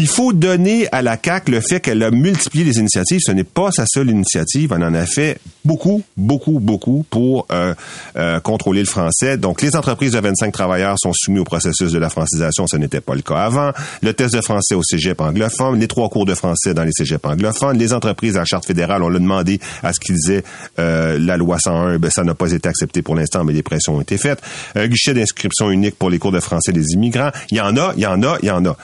Il 0.00 0.06
faut 0.06 0.32
donner 0.32 0.86
à 0.92 1.02
la 1.02 1.16
CAC 1.16 1.48
le 1.48 1.60
fait 1.60 1.80
qu'elle 1.80 2.04
a 2.04 2.12
multiplié 2.12 2.64
les 2.64 2.78
initiatives. 2.78 3.18
Ce 3.20 3.32
n'est 3.32 3.42
pas 3.42 3.72
sa 3.72 3.84
seule 3.84 4.10
initiative. 4.10 4.72
Elle 4.72 4.84
en 4.84 4.94
a 4.94 5.06
fait 5.06 5.40
beaucoup, 5.64 6.04
beaucoup, 6.16 6.60
beaucoup 6.60 7.04
pour 7.10 7.48
euh, 7.50 7.74
euh, 8.16 8.38
contrôler 8.38 8.78
le 8.78 8.86
français. 8.86 9.36
Donc, 9.38 9.60
les 9.60 9.74
entreprises 9.74 10.12
de 10.12 10.20
25 10.20 10.52
travailleurs 10.52 10.94
sont 11.00 11.10
soumises 11.12 11.40
au 11.40 11.44
processus 11.44 11.90
de 11.90 11.98
la 11.98 12.10
francisation. 12.10 12.68
Ce 12.68 12.76
n'était 12.76 13.00
pas 13.00 13.16
le 13.16 13.22
cas 13.22 13.38
avant. 13.38 13.72
Le 14.00 14.12
test 14.12 14.34
de 14.34 14.40
français 14.40 14.76
au 14.76 14.84
cégep 14.84 15.20
anglophone, 15.20 15.80
les 15.80 15.88
trois 15.88 16.08
cours 16.08 16.26
de 16.26 16.34
français 16.36 16.74
dans 16.74 16.84
les 16.84 16.92
cégeps 16.92 17.26
anglophones. 17.26 17.76
Les 17.76 17.92
entreprises 17.92 18.36
à 18.36 18.44
charte 18.44 18.66
fédérale, 18.66 19.02
on 19.02 19.08
l'a 19.08 19.18
demandé 19.18 19.58
à 19.82 19.92
ce 19.92 19.98
qu'ils 19.98 20.30
aient 20.30 20.44
euh, 20.78 21.18
la 21.18 21.36
loi 21.36 21.58
101. 21.58 21.98
Ben, 21.98 22.08
ça 22.08 22.22
n'a 22.22 22.34
pas 22.34 22.52
été 22.52 22.68
accepté 22.68 23.02
pour 23.02 23.16
l'instant, 23.16 23.42
mais 23.42 23.52
les 23.52 23.64
pressions 23.64 23.96
ont 23.96 24.00
été 24.00 24.16
faites. 24.16 24.40
Un 24.76 24.86
guichet 24.86 25.12
d'inscription 25.12 25.72
unique 25.72 25.98
pour 25.98 26.08
les 26.08 26.20
cours 26.20 26.30
de 26.30 26.38
français 26.38 26.70
des 26.70 26.92
immigrants. 26.92 27.32
Il 27.50 27.56
y 27.56 27.60
en 27.60 27.76
a, 27.76 27.94
il 27.96 28.02
y 28.04 28.06
en 28.06 28.22
a, 28.22 28.38
il 28.42 28.46
y 28.46 28.52
en 28.52 28.64
a. 28.64 28.76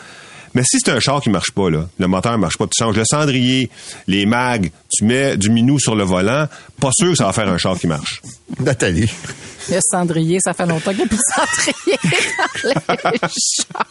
Mais 0.54 0.62
si 0.64 0.78
c'est 0.78 0.90
un 0.90 1.00
char 1.00 1.20
qui 1.20 1.30
marche 1.30 1.50
pas, 1.50 1.68
là, 1.68 1.88
le 1.98 2.06
moteur 2.06 2.38
marche 2.38 2.56
pas, 2.56 2.66
tu 2.66 2.78
changes 2.78 2.96
le 2.96 3.04
cendrier, 3.04 3.70
les 4.06 4.24
mags, 4.24 4.70
tu 4.96 5.04
mets 5.04 5.36
du 5.36 5.50
minou 5.50 5.78
sur 5.78 5.94
le 5.94 6.04
volant, 6.04 6.46
pas 6.80 6.90
sûr 6.92 7.10
que 7.10 7.16
ça 7.16 7.26
va 7.26 7.32
faire 7.32 7.48
un 7.48 7.58
char 7.58 7.78
qui 7.78 7.86
marche. 7.86 8.20
Nathalie. 8.60 9.10
Le 9.70 9.78
cendrier, 9.90 10.38
ça 10.44 10.52
fait 10.52 10.66
longtemps 10.66 10.90
qu'il 10.90 10.98
n'y 10.98 11.04
a 11.04 11.06
plus 11.06 11.16
de 11.16 11.22
cendrier 11.34 11.98
dans 13.02 13.10
les 13.10 13.18
chars. 13.18 13.86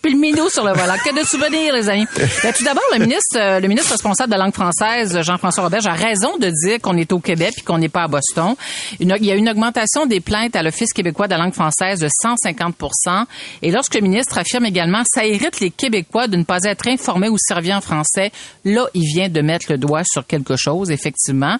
Puis 0.00 0.12
le 0.12 0.18
minot 0.18 0.48
sur 0.48 0.64
le 0.64 0.72
volant. 0.72 0.94
Que 1.04 1.20
de 1.20 1.26
souvenirs, 1.26 1.74
les 1.74 1.88
amis. 1.88 2.06
Ben, 2.42 2.52
tout 2.56 2.64
d'abord, 2.64 2.82
le 2.94 3.00
ministre, 3.00 3.36
euh, 3.36 3.60
le 3.60 3.66
ministre 3.68 3.90
responsable 3.92 4.32
de 4.32 4.38
la 4.38 4.44
langue 4.44 4.54
française, 4.54 5.20
Jean-François 5.22 5.64
Roberge, 5.64 5.86
a 5.86 5.92
raison 5.94 6.36
de 6.38 6.48
dire 6.50 6.80
qu'on 6.80 6.96
est 6.96 7.12
au 7.12 7.18
Québec 7.18 7.52
puis 7.56 7.64
qu'on 7.64 7.78
n'est 7.78 7.88
pas 7.88 8.04
à 8.04 8.08
Boston. 8.08 8.54
Une- 9.00 9.16
il 9.20 9.26
y 9.26 9.32
a 9.32 9.34
une 9.34 9.48
augmentation 9.48 10.06
des 10.06 10.20
plaintes 10.20 10.54
à 10.56 10.62
l'Office 10.62 10.92
québécois 10.92 11.26
de 11.26 11.32
la 11.32 11.38
langue 11.38 11.54
française 11.54 12.00
de 12.00 12.08
150% 12.08 13.26
Et 13.62 13.70
lorsque 13.70 13.94
le 13.96 14.00
ministre 14.02 14.38
affirme 14.38 14.64
également 14.66 15.02
ça 15.12 15.24
irrite 15.26 15.60
les 15.60 15.70
Québécois 15.70 16.28
de 16.28 16.36
ne 16.36 16.44
pas 16.44 16.58
être 16.64 16.86
informés 16.88 17.28
ou 17.28 17.36
servis 17.38 17.74
en 17.74 17.80
français, 17.80 18.30
là, 18.64 18.86
il 18.94 19.04
vient 19.04 19.28
de 19.28 19.40
mettre 19.40 19.66
le 19.72 19.78
doigt 19.78 20.02
sur 20.04 20.26
quelque 20.46 20.58
chose, 20.58 20.90
effectivement, 20.90 21.56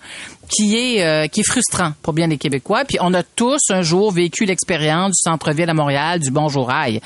qui 0.49 0.77
est 0.77 1.05
euh, 1.05 1.27
qui 1.27 1.41
est 1.41 1.45
frustrant 1.45 1.93
pour 2.03 2.13
bien 2.13 2.27
les 2.27 2.39
Québécois. 2.39 2.85
Puis 2.85 2.99
on 3.01 3.13
a 3.15 3.23
tous 3.23 3.61
un 3.71 3.83
jour 3.83 4.13
vécu 4.13 4.45
l'expérience 4.45 5.13
du 5.13 5.21
centre-ville 5.23 5.69
à 5.69 5.75
Montréal, 5.75 6.21
du 6.21 6.31
Bonjour 6.31 6.71
Aïe. 6.71 7.01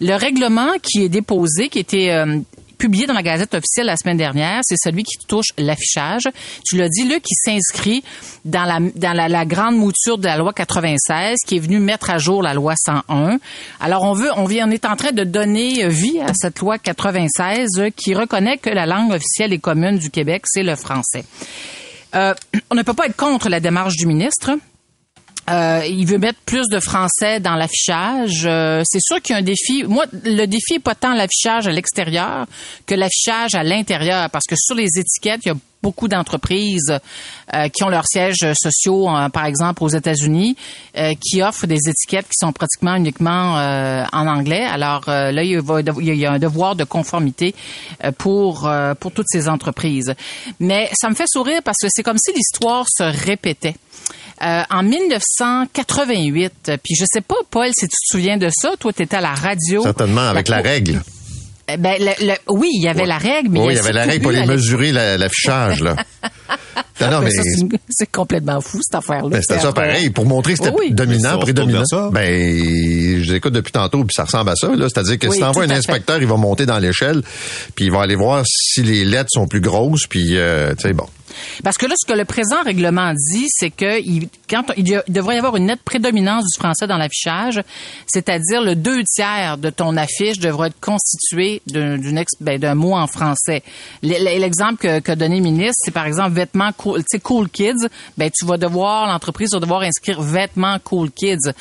Le 0.00 0.14
règlement 0.14 0.72
qui 0.82 1.02
est 1.02 1.08
déposé, 1.08 1.68
qui 1.68 1.78
était 1.78 2.10
euh, 2.10 2.38
publié 2.82 3.06
dans 3.06 3.14
la 3.14 3.22
Gazette 3.22 3.54
officielle 3.54 3.86
la 3.86 3.96
semaine 3.96 4.16
dernière, 4.16 4.60
c'est 4.64 4.76
celui 4.76 5.04
qui 5.04 5.16
touche 5.24 5.50
l'affichage. 5.56 6.22
Tu 6.64 6.76
l'as 6.76 6.88
dit, 6.88 7.04
Luc, 7.04 7.22
qui 7.22 7.34
s'inscrit 7.36 8.02
dans 8.44 8.64
la 8.64 8.80
dans 8.96 9.16
la, 9.16 9.28
la 9.28 9.44
grande 9.44 9.76
mouture 9.76 10.18
de 10.18 10.24
la 10.24 10.36
loi 10.36 10.52
96, 10.52 11.38
qui 11.46 11.58
est 11.58 11.60
venue 11.60 11.78
mettre 11.78 12.10
à 12.10 12.18
jour 12.18 12.42
la 12.42 12.54
loi 12.54 12.74
101. 12.76 13.38
Alors 13.78 14.02
on 14.02 14.14
veut, 14.14 14.30
on 14.36 14.46
vient, 14.46 14.68
on 14.68 14.72
est 14.72 14.84
en 14.84 14.96
train 14.96 15.12
de 15.12 15.22
donner 15.22 15.86
vie 15.86 16.18
à 16.18 16.34
cette 16.34 16.58
loi 16.58 16.76
96 16.76 17.68
euh, 17.78 17.90
qui 17.94 18.14
reconnaît 18.14 18.58
que 18.58 18.70
la 18.70 18.84
langue 18.84 19.12
officielle 19.12 19.52
et 19.52 19.60
commune 19.60 19.98
du 19.98 20.10
Québec, 20.10 20.42
c'est 20.46 20.64
le 20.64 20.74
français. 20.74 21.24
Euh, 22.16 22.34
on 22.68 22.74
ne 22.74 22.82
peut 22.82 22.94
pas 22.94 23.06
être 23.06 23.16
contre 23.16 23.48
la 23.48 23.60
démarche 23.60 23.94
du 23.94 24.06
ministre. 24.06 24.50
Euh, 25.50 25.82
il 25.88 26.06
veut 26.06 26.18
mettre 26.18 26.38
plus 26.46 26.68
de 26.68 26.78
français 26.78 27.40
dans 27.40 27.56
l'affichage. 27.56 28.44
Euh, 28.46 28.82
c'est 28.84 29.00
sûr 29.00 29.20
qu'il 29.20 29.34
y 29.34 29.36
a 29.36 29.40
un 29.40 29.44
défi. 29.44 29.82
Moi, 29.84 30.04
le 30.24 30.46
défi 30.46 30.74
est 30.74 30.82
pas 30.82 30.94
tant 30.94 31.14
l'affichage 31.14 31.66
à 31.66 31.72
l'extérieur 31.72 32.46
que 32.86 32.94
l'affichage 32.94 33.54
à 33.54 33.64
l'intérieur, 33.64 34.30
parce 34.30 34.44
que 34.48 34.54
sur 34.56 34.76
les 34.76 34.88
étiquettes, 34.96 35.40
il 35.44 35.48
y 35.48 35.50
a 35.50 35.56
beaucoup 35.82 36.06
d'entreprises 36.06 36.96
euh, 37.54 37.68
qui 37.68 37.82
ont 37.82 37.88
leurs 37.88 38.06
sièges 38.06 38.52
sociaux, 38.54 39.10
euh, 39.10 39.28
par 39.30 39.46
exemple 39.46 39.82
aux 39.82 39.88
États-Unis, 39.88 40.56
qui 41.20 41.42
offrent 41.42 41.66
des 41.66 41.88
étiquettes 41.88 42.26
qui 42.26 42.38
sont 42.38 42.52
pratiquement 42.52 42.94
uniquement 42.94 43.54
en 44.12 44.26
anglais. 44.28 44.62
Alors 44.62 45.04
là, 45.06 45.42
il, 45.42 45.50
y 45.50 46.26
a 46.26 46.32
un 46.32 46.38
devoir 46.38 46.76
de 46.76 46.84
conformité 46.84 47.54
pour 48.18 48.70
pour 49.00 49.12
toutes 49.12 49.26
ces 49.28 49.48
entreprises. 49.48 50.14
Mais 50.60 50.88
ça 50.92 51.08
me 51.08 51.14
fait 51.14 51.26
sourire 51.26 51.62
parce 51.64 51.78
que 51.82 51.88
c'est 51.90 52.02
comme 52.02 52.18
si 52.18 52.32
l'histoire 52.32 52.84
se 52.88 53.02
répétait. 53.02 53.74
Euh, 54.44 54.62
en 54.70 54.82
1988, 54.82 56.72
puis 56.82 56.94
je 56.98 57.04
sais 57.10 57.20
pas, 57.20 57.36
Paul, 57.50 57.68
si 57.78 57.86
tu 57.86 57.90
te 57.90 57.96
souviens 58.16 58.36
de 58.38 58.48
ça, 58.52 58.70
toi, 58.78 58.92
tu 58.92 59.02
étais 59.02 59.16
à 59.16 59.20
la 59.20 59.34
radio. 59.34 59.82
Certainement, 59.82 60.28
avec 60.28 60.48
la 60.48 60.58
règle. 60.58 61.00
Eh 61.68 61.76
Ben, 61.76 61.94
le- 62.00 62.26
le- 62.26 62.34
oui, 62.48 62.68
il 62.72 62.82
y 62.82 62.88
avait 62.88 63.06
la 63.06 63.18
règle, 63.18 63.48
mais 63.50 63.60
oui, 63.60 63.74
il 63.74 63.76
y 63.76 63.78
avait 63.78 63.92
la 63.92 64.04
règle 64.04 64.22
pour 64.22 64.32
les 64.32 64.44
mesurer 64.44 64.90
la- 64.90 65.16
l'affichage, 65.16 65.80
là. 65.80 65.94
non, 67.00 67.10
non, 67.12 67.20
Mais 67.20 67.30
c'est 67.88 68.10
complètement 68.10 68.60
fou, 68.60 68.80
cette 68.82 68.96
affaire-là. 68.96 69.28
Ben, 69.28 69.40
c'était 69.40 69.60
ça 69.60 69.72
pareil, 69.72 70.10
pour 70.10 70.26
montrer 70.26 70.54
que 70.54 70.58
c'était 70.58 70.74
Oui, 70.76 70.86
oui. 70.88 70.92
dominant, 70.92 71.38
prédominant. 71.38 71.84
ça. 71.86 72.10
Ben, 72.12 73.22
je 73.22 73.32
l'écoute 73.32 73.52
depuis 73.52 73.70
tantôt, 73.72 74.00
puis 74.04 74.12
ça 74.14 74.24
ressemble 74.24 74.50
à 74.50 74.56
ça. 74.56 74.68
C'est-à-dire 74.76 75.18
que 75.20 75.28
Oui, 75.28 75.34
si 75.36 75.40
t'envoies 75.40 75.64
un 75.64 75.68
fait. 75.68 75.74
inspecteur, 75.74 76.20
il 76.20 76.26
va 76.26 76.36
monter 76.36 76.66
dans 76.66 76.78
l'échelle, 76.80 77.22
puis 77.76 77.84
il 77.86 77.92
va 77.92 78.02
aller 78.02 78.16
voir 78.16 78.42
si 78.44 78.82
les 78.82 79.04
lettres 79.04 79.30
sont 79.32 79.46
plus 79.46 79.60
grosses, 79.60 80.06
puis, 80.08 80.36
euh, 80.36 80.74
tu 80.74 80.82
sais, 80.88 80.92
bon. 80.92 81.06
Parce 81.64 81.76
que 81.78 81.86
là, 81.86 81.94
ce 82.00 82.06
que 82.06 82.16
le 82.16 82.24
présent 82.24 82.62
règlement 82.64 83.12
dit, 83.14 83.46
c'est 83.48 83.70
que 83.70 84.00
il, 84.00 84.28
quand 84.48 84.64
on- 84.70 84.74
il, 84.76 84.88
y 84.88 84.94
a- 84.96 85.04
il 85.06 85.12
devrait 85.14 85.34
y 85.36 85.38
avoir 85.38 85.56
une 85.56 85.66
nette 85.66 85.82
prédominance 85.82 86.44
du 86.44 86.58
français 86.58 86.86
dans 86.86 86.96
l'affichage, 86.98 87.62
c'est-à-dire 88.06 88.62
le 88.62 88.74
deux 88.76 89.02
tiers 89.04 89.58
de 89.58 89.70
ton 89.70 89.96
affiche 89.96 90.38
devrait 90.38 90.68
être 90.68 90.80
constitué 90.80 91.62
d'un 91.66 91.98
ben, 92.40 92.58
d'un 92.58 92.74
mot 92.74 92.94
en 92.94 93.06
français. 93.06 93.62
L'exemple 94.02 94.76
que, 94.76 94.98
que 95.00 95.12
donné 95.12 95.36
le 95.36 95.42
ministre, 95.42 95.74
c'est 95.84 95.90
par 95.90 96.06
exemple 96.06 96.32
vêtements 96.32 96.72
cool, 96.76 97.00
tu 97.00 97.04
sais, 97.10 97.20
cool 97.20 97.48
kids. 97.48 97.88
Ben 98.18 98.30
tu 98.30 98.44
vas 98.46 98.56
devoir 98.56 99.06
l'entreprise 99.06 99.50
va 99.52 99.60
devoir 99.60 99.82
inscrire 99.82 100.20
vêtements 100.22 100.78
cool 100.84 101.10
kids. 101.10 101.52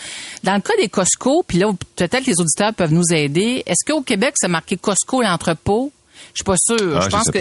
Dans 0.43 0.55
le 0.55 0.61
cas 0.61 0.73
des 0.79 0.89
Costco, 0.89 1.43
puis 1.47 1.57
là 1.59 1.71
peut-être 1.95 2.25
les 2.25 2.39
auditeurs 2.39 2.73
peuvent 2.73 2.93
nous 2.93 3.13
aider. 3.13 3.63
Est-ce 3.65 3.85
qu'au 3.89 4.01
Québec 4.01 4.33
c'est 4.37 4.47
marqué 4.47 4.77
Costco 4.77 5.21
l'entrepôt? 5.21 5.91
Je 6.33 6.39
suis 6.39 6.43
pas 6.43 6.55
sûre. 6.57 6.97
Ah, 6.97 7.01
je 7.01 7.09
pense 7.09 7.25
que. 7.31 7.39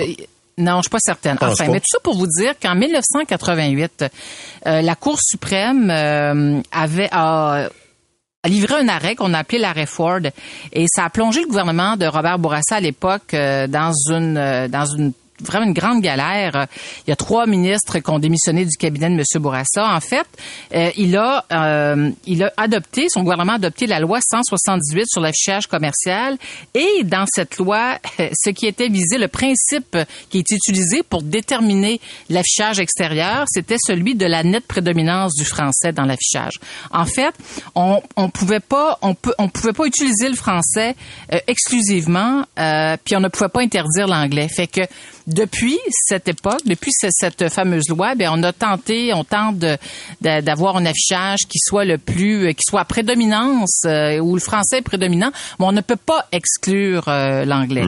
Non, 0.61 0.77
je 0.77 0.83
suis 0.83 0.91
pas 0.91 0.99
certaine. 1.01 1.37
Enfin, 1.41 1.65
pas. 1.67 1.73
mais 1.73 1.81
tout 1.81 1.87
ça 1.91 1.99
pour 2.03 2.17
vous 2.17 2.27
dire 2.27 2.55
qu'en 2.61 2.75
1988, 2.75 4.05
euh, 4.67 4.83
la 4.83 4.95
Cour 4.95 5.19
suprême 5.21 5.91
euh, 5.91 6.61
avait 6.73 7.09
a, 7.13 7.69
a 8.43 8.49
livré 8.49 8.75
un 8.75 8.89
arrêt 8.89 9.15
qu'on 9.17 9.35
a 9.35 9.39
appelé 9.41 9.59
l'arrêt 9.59 9.87
Ford 9.87 10.21
et 10.73 10.87
ça 10.89 11.05
a 11.05 11.11
plongé 11.11 11.43
le 11.43 11.47
gouvernement 11.47 11.97
de 11.97 12.07
Robert 12.07 12.39
Bourassa 12.39 12.77
à 12.77 12.81
l'époque 12.81 13.35
euh, 13.35 13.67
dans 13.67 13.93
une 14.11 14.37
euh, 14.39 14.69
dans 14.69 14.87
une 14.87 15.13
vraiment 15.43 15.67
une 15.67 15.73
grande 15.73 16.01
galère. 16.03 16.67
Il 17.07 17.11
y 17.11 17.13
a 17.13 17.17
trois 17.17 17.47
ministres 17.47 17.99
qui 17.99 18.11
ont 18.11 18.19
démissionné 18.19 18.65
du 18.65 18.77
cabinet 18.77 19.11
de 19.11 19.15
M. 19.15 19.43
Bourassa. 19.43 19.95
En 19.95 20.01
fait, 20.01 20.27
euh, 20.75 20.91
il 20.97 21.17
a 21.17 21.45
euh, 21.53 22.11
il 22.27 22.43
a 22.43 22.53
adopté, 22.57 23.07
son 23.09 23.23
gouvernement 23.23 23.53
a 23.53 23.57
adopté 23.57 23.87
la 23.87 24.01
loi 24.01 24.19
178 24.21 25.07
sur 25.09 25.21
l'affichage 25.21 25.67
commercial 25.67 26.37
et 26.75 27.05
dans 27.05 27.25
cette 27.27 27.59
loi, 27.59 27.99
ce 28.19 28.51
qui 28.51 28.67
était 28.67 28.89
visé, 28.89 29.19
le 29.19 29.29
principe 29.29 29.97
qui 30.29 30.39
est 30.39 30.51
utilisé 30.51 31.03
pour 31.03 31.23
déterminer 31.23 32.01
l'affichage 32.29 32.79
extérieur, 32.79 33.45
c'était 33.49 33.77
celui 33.79 34.15
de 34.15 34.27
la 34.27 34.43
nette 34.43 34.67
prédominance 34.67 35.35
du 35.35 35.45
français 35.45 35.93
dans 35.93 36.05
l'affichage. 36.05 36.55
En 36.91 37.07
fait, 37.07 37.35
on 37.75 38.03
on 38.17 38.31
pouvait 38.31 38.61
pas 38.61 38.99
on 39.03 39.15
peut 39.15 39.35
on 39.39 39.49
pouvait 39.49 39.73
pas 39.73 39.87
utiliser 39.87 40.29
le 40.29 40.37
français 40.37 40.95
euh, 41.33 41.39
exclusivement, 41.47 42.45
euh, 42.59 42.97
puis 43.05 43.17
on 43.17 43.21
ne 43.21 43.29
pouvait 43.29 43.49
pas 43.49 43.61
interdire 43.61 44.07
l'anglais. 44.07 44.49
Fait 44.49 44.67
que 44.67 44.81
depuis 45.27 45.79
cette 46.07 46.29
époque, 46.29 46.61
depuis 46.67 46.91
ce- 46.93 47.09
cette 47.11 47.49
fameuse 47.49 47.89
loi, 47.89 48.15
ben 48.15 48.31
on 48.33 48.43
a 48.43 48.53
tenté, 48.53 49.13
on 49.15 49.25
tente 49.25 49.65
d'avoir 50.21 50.77
un 50.77 50.87
affichage 50.87 51.41
qui 51.49 51.59
soit 51.59 51.85
le 51.85 51.99
plus, 51.99 52.47
euh, 52.49 52.53
qui 52.53 52.63
soit 52.69 52.81
à 52.81 52.85
prédominance 52.85 53.83
euh, 53.87 54.19
où 54.19 54.35
le 54.35 54.41
français 54.41 54.79
est 54.79 54.83
prédominant, 54.83 55.31
mais 55.59 55.67
on 55.67 55.73
ne 55.73 55.81
peut 55.81 55.97
pas 55.97 56.27
exclure 56.33 57.05
euh, 57.09 57.45
l'anglais. 57.45 57.85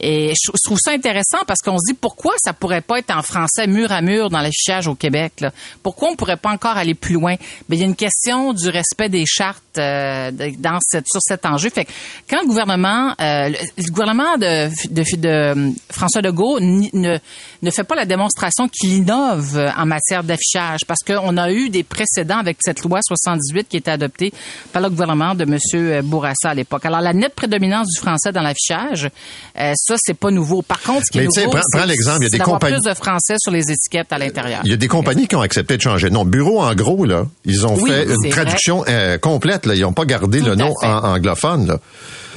Et 0.00 0.32
je, 0.34 0.50
trouve 0.64 0.78
ça 0.80 0.92
intéressant 0.92 1.38
parce 1.46 1.60
qu'on 1.60 1.76
se 1.78 1.92
dit 1.92 1.98
pourquoi 2.00 2.32
ça 2.38 2.52
pourrait 2.52 2.80
pas 2.82 2.98
être 2.98 3.14
en 3.14 3.22
français 3.22 3.66
mur 3.66 3.90
à 3.90 4.00
mur 4.00 4.30
dans 4.30 4.40
l'affichage 4.40 4.86
au 4.86 4.94
Québec. 4.94 5.32
Là? 5.40 5.50
Pourquoi 5.82 6.10
on 6.10 6.16
pourrait 6.16 6.36
pas 6.36 6.50
encore 6.50 6.76
aller 6.76 6.94
plus 6.94 7.14
loin? 7.14 7.34
Ben 7.68 7.76
il 7.76 7.80
y 7.80 7.82
a 7.82 7.86
une 7.86 7.96
question 7.96 8.52
du 8.52 8.68
respect 8.68 9.08
des 9.08 9.24
chartes 9.26 9.62
euh, 9.78 10.30
dans 10.58 10.78
cette 10.80 11.06
sur 11.08 11.20
cet 11.22 11.46
enjeu. 11.46 11.70
Fait 11.70 11.84
que 11.84 11.90
quand 12.30 12.40
le 12.42 12.46
gouvernement, 12.46 13.14
euh, 13.20 13.48
le, 13.48 13.56
le 13.76 13.90
gouvernement 13.90 14.36
de, 14.36 14.68
de, 14.92 15.16
de, 15.16 15.72
François 15.90 16.20
Legault 16.20 16.60
ne, 16.92 17.18
ne 17.62 17.70
fait 17.70 17.84
pas 17.84 17.94
la 17.94 18.04
démonstration 18.04 18.68
qu'il 18.68 18.92
innove 18.94 19.60
en 19.76 19.86
matière 19.86 20.22
d'affichage 20.24 20.80
parce 20.86 21.00
qu'on 21.06 21.36
a 21.36 21.50
eu 21.50 21.70
des 21.70 21.82
précédents 21.82 22.38
avec 22.38 22.58
cette 22.60 22.82
loi 22.82 23.00
78 23.02 23.68
qui 23.68 23.76
était 23.76 23.90
adoptée 23.90 24.32
par 24.72 24.82
le 24.82 24.90
gouvernement 24.90 25.34
de 25.34 25.44
M. 25.44 26.02
Bourassa 26.04 26.50
à 26.50 26.54
l'époque. 26.54 26.84
Alors 26.84 27.00
la 27.00 27.12
nette 27.12 27.34
prédominance 27.34 27.88
du 27.88 27.98
français 28.00 28.32
dans 28.32 28.42
l'affichage, 28.42 29.10
euh, 29.58 29.72
ça 29.76 29.94
c'est 29.98 30.14
pas 30.14 30.30
nouveau. 30.30 30.62
Par 30.62 30.80
contre, 30.82 31.04
ce 31.06 31.10
qui 31.12 31.18
est 31.18 31.22
Mais 31.22 31.26
nouveau, 31.28 31.50
prends- 31.50 31.60
c'est- 31.70 31.78
prends 31.78 31.86
l'exemple, 31.86 32.18
il 32.20 32.24
y 32.24 32.26
a 32.26 32.30
des 32.30 32.38
compagnies- 32.38 32.76
plus 32.80 32.90
de 32.90 32.94
français 32.94 33.34
sur 33.38 33.52
les 33.52 33.70
étiquettes 33.70 34.12
à 34.12 34.18
l'intérieur. 34.18 34.60
Il 34.64 34.70
y 34.70 34.74
a 34.74 34.76
des 34.76 34.88
compagnies 34.88 35.26
qui 35.28 35.36
ont 35.36 35.40
accepté 35.40 35.76
de 35.76 35.82
changer 35.82 36.10
nom. 36.10 36.24
Bureau, 36.24 36.62
en 36.62 36.74
gros, 36.74 37.04
là, 37.04 37.24
ils 37.44 37.66
ont 37.66 37.76
Oui, 37.80 37.90
fait 37.90 38.04
une 38.04 38.30
traduction 38.30 38.84
euh, 38.88 39.18
complète. 39.18 39.66
Là. 39.66 39.74
Ils 39.74 39.82
n'ont 39.82 39.92
pas 39.92 40.04
gardé 40.04 40.40
Tout 40.40 40.46
le 40.46 40.54
nom 40.56 40.72
en- 40.82 41.14
anglophone. 41.14 41.66
Là. 41.68 41.78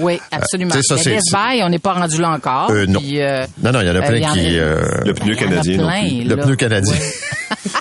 Oui, 0.02 0.20
absolument. 0.32 0.72
tu 0.72 0.78
sais, 0.82 0.88
ça, 0.88 0.96
Mais 0.96 1.02
c'est- 1.04 1.10
Best 1.16 1.32
Buy, 1.32 1.64
on 1.64 1.70
n'est 1.70 1.80
pas 1.80 1.94
rendu 1.94 2.20
là 2.20 2.32
encore. 2.32 2.72
Euh, 2.72 2.86
non. 2.88 3.00
Puis, 3.00 3.22
euh, 3.22 3.46
Non, 3.64 3.72
non, 3.72 3.82
il 3.82 3.88
y 3.88 3.90
en 3.90 3.96
a 3.96 4.00
euh, 4.00 4.02
plein 4.08 4.30
en 4.30 4.34
qui... 4.34 4.60
euh, 4.60 4.82
Le 5.06 5.14
pneu 5.14 5.36
canadien 5.36 5.78
le 6.26 6.36
pneu 6.36 6.56
canadien. 6.56 6.96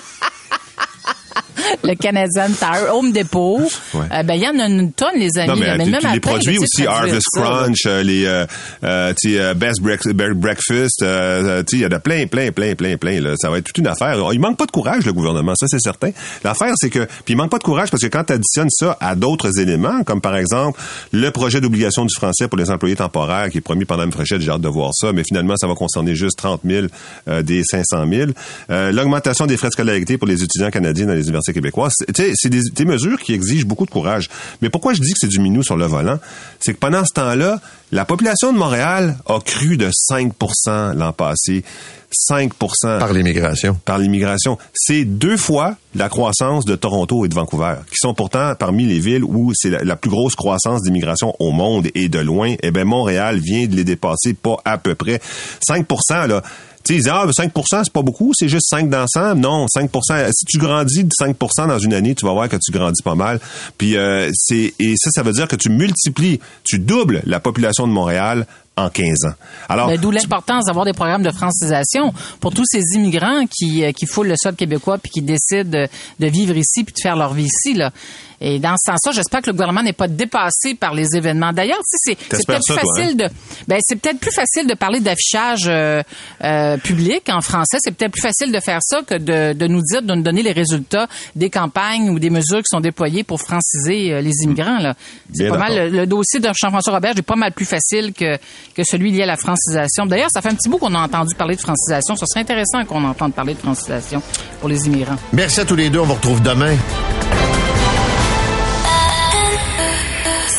le 1.91 1.95
Canadian 1.95 2.47
Tire, 2.57 2.93
Home 2.93 3.11
Depot. 3.11 3.61
Ouais. 3.93 4.01
Euh, 4.13 4.23
ben, 4.23 4.33
il 4.35 4.41
y 4.43 4.47
en 4.47 4.57
a 4.59 4.67
une 4.67 4.91
tonne, 4.93 5.09
les 5.17 5.29
amis. 5.37 5.49
Non, 5.49 5.55
mais 5.55 5.67
là. 5.67 5.73
puis- 5.75 5.91
même 5.91 5.99
puis 5.99 6.05
après, 6.07 6.13
les 6.13 6.19
produits 6.19 6.57
aussi, 6.59 6.85
Harvest. 6.87 7.25
Crunch, 7.35 7.85
euh, 7.85 8.03
les 8.03 8.25
euh, 8.25 8.45
euh, 8.83 9.13
tu 9.21 9.35
sais, 9.35 9.53
Best 9.55 9.81
Break- 9.81 10.05
Bre- 10.05 10.33
Breakfast, 10.33 11.01
euh, 11.03 11.63
tu 11.63 11.77
sais, 11.77 11.83
il 11.83 11.83
y 11.83 11.85
en 11.85 11.95
a 11.95 11.99
plein, 11.99 12.25
plein, 12.27 12.51
plein, 12.51 12.75
plein, 12.75 12.97
plein. 12.97 13.19
Là. 13.21 13.33
Ça 13.37 13.49
va 13.49 13.57
être 13.57 13.65
toute 13.65 13.77
une 13.77 13.87
affaire. 13.87 14.17
Il 14.33 14.39
manque 14.39 14.57
pas 14.57 14.65
de 14.65 14.71
courage, 14.71 15.05
le 15.05 15.13
gouvernement, 15.13 15.53
ça 15.55 15.67
c'est 15.69 15.79
certain. 15.79 16.11
L'affaire, 16.43 16.73
c'est 16.75 16.89
que, 16.89 16.99
puis 17.25 17.33
il 17.33 17.37
manque 17.37 17.51
pas 17.51 17.57
de 17.59 17.63
courage 17.63 17.89
parce 17.91 18.01
que 18.03 18.07
quand 18.07 18.23
tu 18.23 18.33
additionnes 18.33 18.69
ça 18.69 18.97
à 18.99 19.15
d'autres 19.15 19.59
éléments, 19.59 20.03
comme 20.03 20.21
par 20.21 20.35
exemple 20.35 20.79
le 21.11 21.29
projet 21.31 21.61
d'obligation 21.61 22.05
du 22.05 22.13
français 22.15 22.47
pour 22.47 22.57
les 22.57 22.69
employés 22.71 22.95
temporaires 22.95 23.49
qui 23.49 23.57
est 23.59 23.61
promis 23.61 23.85
pendant 23.85 24.03
une 24.05 24.11
Fréchette, 24.11 24.41
j'ai 24.41 24.51
hâte 24.51 24.61
de 24.61 24.67
voir 24.69 24.91
ça, 24.93 25.11
mais 25.13 25.23
finalement, 25.23 25.55
ça 25.57 25.67
va 25.67 25.75
concerner 25.75 26.15
juste 26.15 26.37
30 26.37 26.61
000 26.65 26.87
euh, 27.27 27.41
des 27.41 27.63
500 27.63 28.05
000. 28.09 28.31
Euh, 28.69 28.91
L'augmentation 28.91 29.45
des 29.47 29.57
frais 29.57 29.67
de 29.69 29.73
scolarité 29.73 30.17
pour 30.17 30.27
les 30.27 30.43
étudiants 30.43 30.69
canadiens 30.69 31.05
dans 31.07 31.13
les 31.13 31.23
universités 31.23 31.53
québécoises, 31.53 31.80
C'est- 31.89 32.49
des, 32.49 32.61
des 32.73 32.85
mesures 32.85 33.19
qui 33.19 33.33
exigent 33.33 33.65
beaucoup 33.65 33.85
de 33.85 33.91
courage. 33.91 34.29
Mais 34.61 34.69
pourquoi 34.69 34.93
je 34.93 35.01
dis 35.01 35.11
que 35.13 35.19
c'est 35.19 35.27
du 35.27 35.39
minou 35.39 35.63
sur 35.63 35.77
le 35.77 35.85
volant? 35.85 36.19
C'est 36.59 36.73
que 36.73 36.79
pendant 36.79 37.03
ce 37.05 37.13
temps-là, 37.13 37.59
la 37.91 38.05
population 38.05 38.51
de 38.53 38.57
Montréal 38.57 39.17
a 39.27 39.39
cru 39.39 39.77
de 39.77 39.89
5% 39.89 40.93
l'an 40.95 41.13
passé. 41.13 41.63
5% 42.29 42.99
par 42.99 43.13
l'immigration. 43.13 43.77
par 43.85 43.97
l'immigration. 43.97 44.57
C'est 44.73 45.05
deux 45.05 45.37
fois 45.37 45.77
la 45.95 46.09
croissance 46.09 46.65
de 46.65 46.75
Toronto 46.75 47.23
et 47.25 47.29
de 47.29 47.33
Vancouver, 47.33 47.75
qui 47.89 47.95
sont 47.95 48.13
pourtant 48.13 48.53
parmi 48.59 48.85
les 48.85 48.99
villes 48.99 49.23
où 49.23 49.53
c'est 49.55 49.69
la, 49.69 49.83
la 49.83 49.95
plus 49.95 50.09
grosse 50.09 50.35
croissance 50.35 50.81
d'immigration 50.81 51.33
au 51.39 51.51
monde 51.51 51.87
et 51.95 52.09
de 52.09 52.19
loin. 52.19 52.55
Eh 52.63 52.71
ben 52.71 52.85
Montréal 52.85 53.39
vient 53.39 53.65
de 53.65 53.75
les 53.77 53.83
dépasser 53.85 54.33
pas 54.33 54.57
à 54.65 54.77
peu 54.77 54.93
près 54.95 55.21
5 55.65 55.85
là. 56.27 56.41
Tu 56.83 56.93
sais, 56.93 56.99
ils 56.99 57.03
disent, 57.03 57.11
ah, 57.13 57.25
ben 57.25 57.31
5% 57.31 57.83
c'est 57.83 57.93
pas 57.93 58.01
beaucoup, 58.01 58.31
c'est 58.35 58.49
juste 58.49 58.67
5 58.69 58.89
dans 58.89 59.05
100. 59.07 59.35
Non, 59.35 59.65
5% 59.65 60.29
Si 60.31 60.45
tu 60.45 60.57
grandis 60.57 61.03
de 61.03 61.11
5% 61.19 61.67
dans 61.67 61.79
une 61.79 61.93
année, 61.93 62.15
tu 62.15 62.25
vas 62.25 62.33
voir 62.33 62.49
que 62.49 62.57
tu 62.57 62.71
grandis 62.71 63.01
pas 63.03 63.15
mal. 63.15 63.39
Puis, 63.77 63.97
euh, 63.97 64.29
c'est, 64.33 64.73
et 64.79 64.93
ça, 64.97 65.09
ça 65.11 65.23
veut 65.23 65.33
dire 65.33 65.47
que 65.47 65.55
tu 65.55 65.69
multiplies, 65.69 66.39
tu 66.63 66.79
doubles 66.79 67.21
la 67.25 67.39
population 67.39 67.87
de 67.87 67.91
Montréal 67.91 68.45
en 68.77 68.89
15 68.89 69.25
ans. 69.25 69.33
Alors, 69.69 69.87
Ben, 69.87 69.99
D'où 69.99 70.11
l'importance 70.11 70.65
d'avoir 70.65 70.85
des 70.85 70.93
programmes 70.93 71.23
de 71.23 71.31
francisation 71.31 72.13
pour 72.39 72.53
tous 72.53 72.65
ces 72.65 72.81
immigrants 72.95 73.45
qui, 73.47 73.83
euh, 73.83 73.91
qui 73.91 74.05
foulent 74.05 74.29
le 74.29 74.35
sol 74.37 74.55
québécois 74.55 74.97
puis 74.97 75.11
qui 75.11 75.21
décident 75.21 75.69
de, 75.69 75.87
de 76.19 76.27
vivre 76.27 76.55
ici 76.55 76.83
puis 76.83 76.93
de 76.93 76.99
faire 77.01 77.15
leur 77.15 77.33
vie 77.33 77.45
ici. 77.45 77.73
Là. 77.73 77.91
Et 78.43 78.57
dans 78.59 78.75
ce 78.77 78.91
sens-là, 78.91 79.11
j'espère 79.13 79.41
que 79.41 79.47
le 79.47 79.53
gouvernement 79.53 79.83
n'est 79.83 79.93
pas 79.93 80.07
dépassé 80.07 80.73
par 80.73 80.93
les 80.95 81.15
événements. 81.15 81.53
D'ailleurs, 81.53 81.77
tu 81.79 81.97
sais, 81.97 82.17
c'est- 82.19 82.27
peut-être 82.27 82.47
plus 82.47 82.73
toi, 82.73 82.75
hein? 82.75 82.87
facile 82.97 83.17
de, 83.17 83.25
ben 83.67 83.79
c'est 83.85 83.95
peut-être 83.95 84.19
plus 84.19 84.31
facile 84.31 84.67
de 84.67 84.73
parler 84.73 84.99
d'affichage 84.99 85.65
euh, 85.67 86.01
euh, 86.43 86.77
public 86.77 87.29
en 87.29 87.41
français. 87.41 87.77
C'est 87.81 87.91
peut-être 87.95 88.11
plus 88.13 88.21
facile 88.21 88.51
de 88.51 88.59
faire 88.59 88.79
ça 88.81 89.01
que 89.03 89.15
de, 89.15 89.53
de 89.53 89.67
nous 89.67 89.81
dire, 89.81 90.01
de 90.01 90.13
nous 90.15 90.23
donner 90.23 90.41
les 90.41 90.51
résultats 90.53 91.07
des 91.35 91.49
campagnes 91.51 92.09
ou 92.09 92.17
des 92.19 92.29
mesures 92.31 92.59
qui 92.59 92.69
sont 92.69 92.79
déployées 92.81 93.23
pour 93.23 93.39
franciser 93.39 94.11
euh, 94.11 94.21
les 94.21 94.31
immigrants. 94.43 94.79
Là, 94.79 94.95
c'est 95.33 95.47
pas 95.47 95.57
mal 95.57 95.75
le, 95.75 95.89
le 95.99 96.05
dossier 96.07 96.39
de 96.39 96.49
Jean-François 96.59 96.93
Robert 96.93 97.13
est 97.17 97.21
pas 97.21 97.35
mal 97.35 97.51
plus 97.51 97.65
facile 97.65 98.11
que 98.13 98.37
que 98.75 98.81
celui 98.83 99.11
lié 99.11 99.23
à 99.23 99.27
la 99.27 99.37
francisation. 99.37 100.05
D'ailleurs, 100.07 100.29
ça 100.33 100.41
fait 100.41 100.49
un 100.49 100.55
petit 100.55 100.67
bout 100.69 100.77
qu'on 100.79 100.95
a 100.95 100.99
entendu 100.99 101.35
parler 101.35 101.55
de 101.55 101.61
francisation. 101.61 102.15
Ce 102.15 102.25
serait 102.25 102.39
intéressant 102.41 102.83
qu'on 102.85 103.03
entende 103.03 103.33
parler 103.33 103.53
de 103.53 103.59
francisation 103.59 104.21
pour 104.59 104.69
les 104.69 104.87
immigrants. 104.87 105.17
Merci 105.31 105.59
à 105.59 105.65
tous 105.65 105.75
les 105.75 105.89
deux. 105.91 105.99
On 105.99 106.05
vous 106.05 106.15
retrouve 106.15 106.41
demain. 106.41 106.75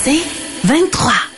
C'est 0.04 0.20
23. 0.64 1.31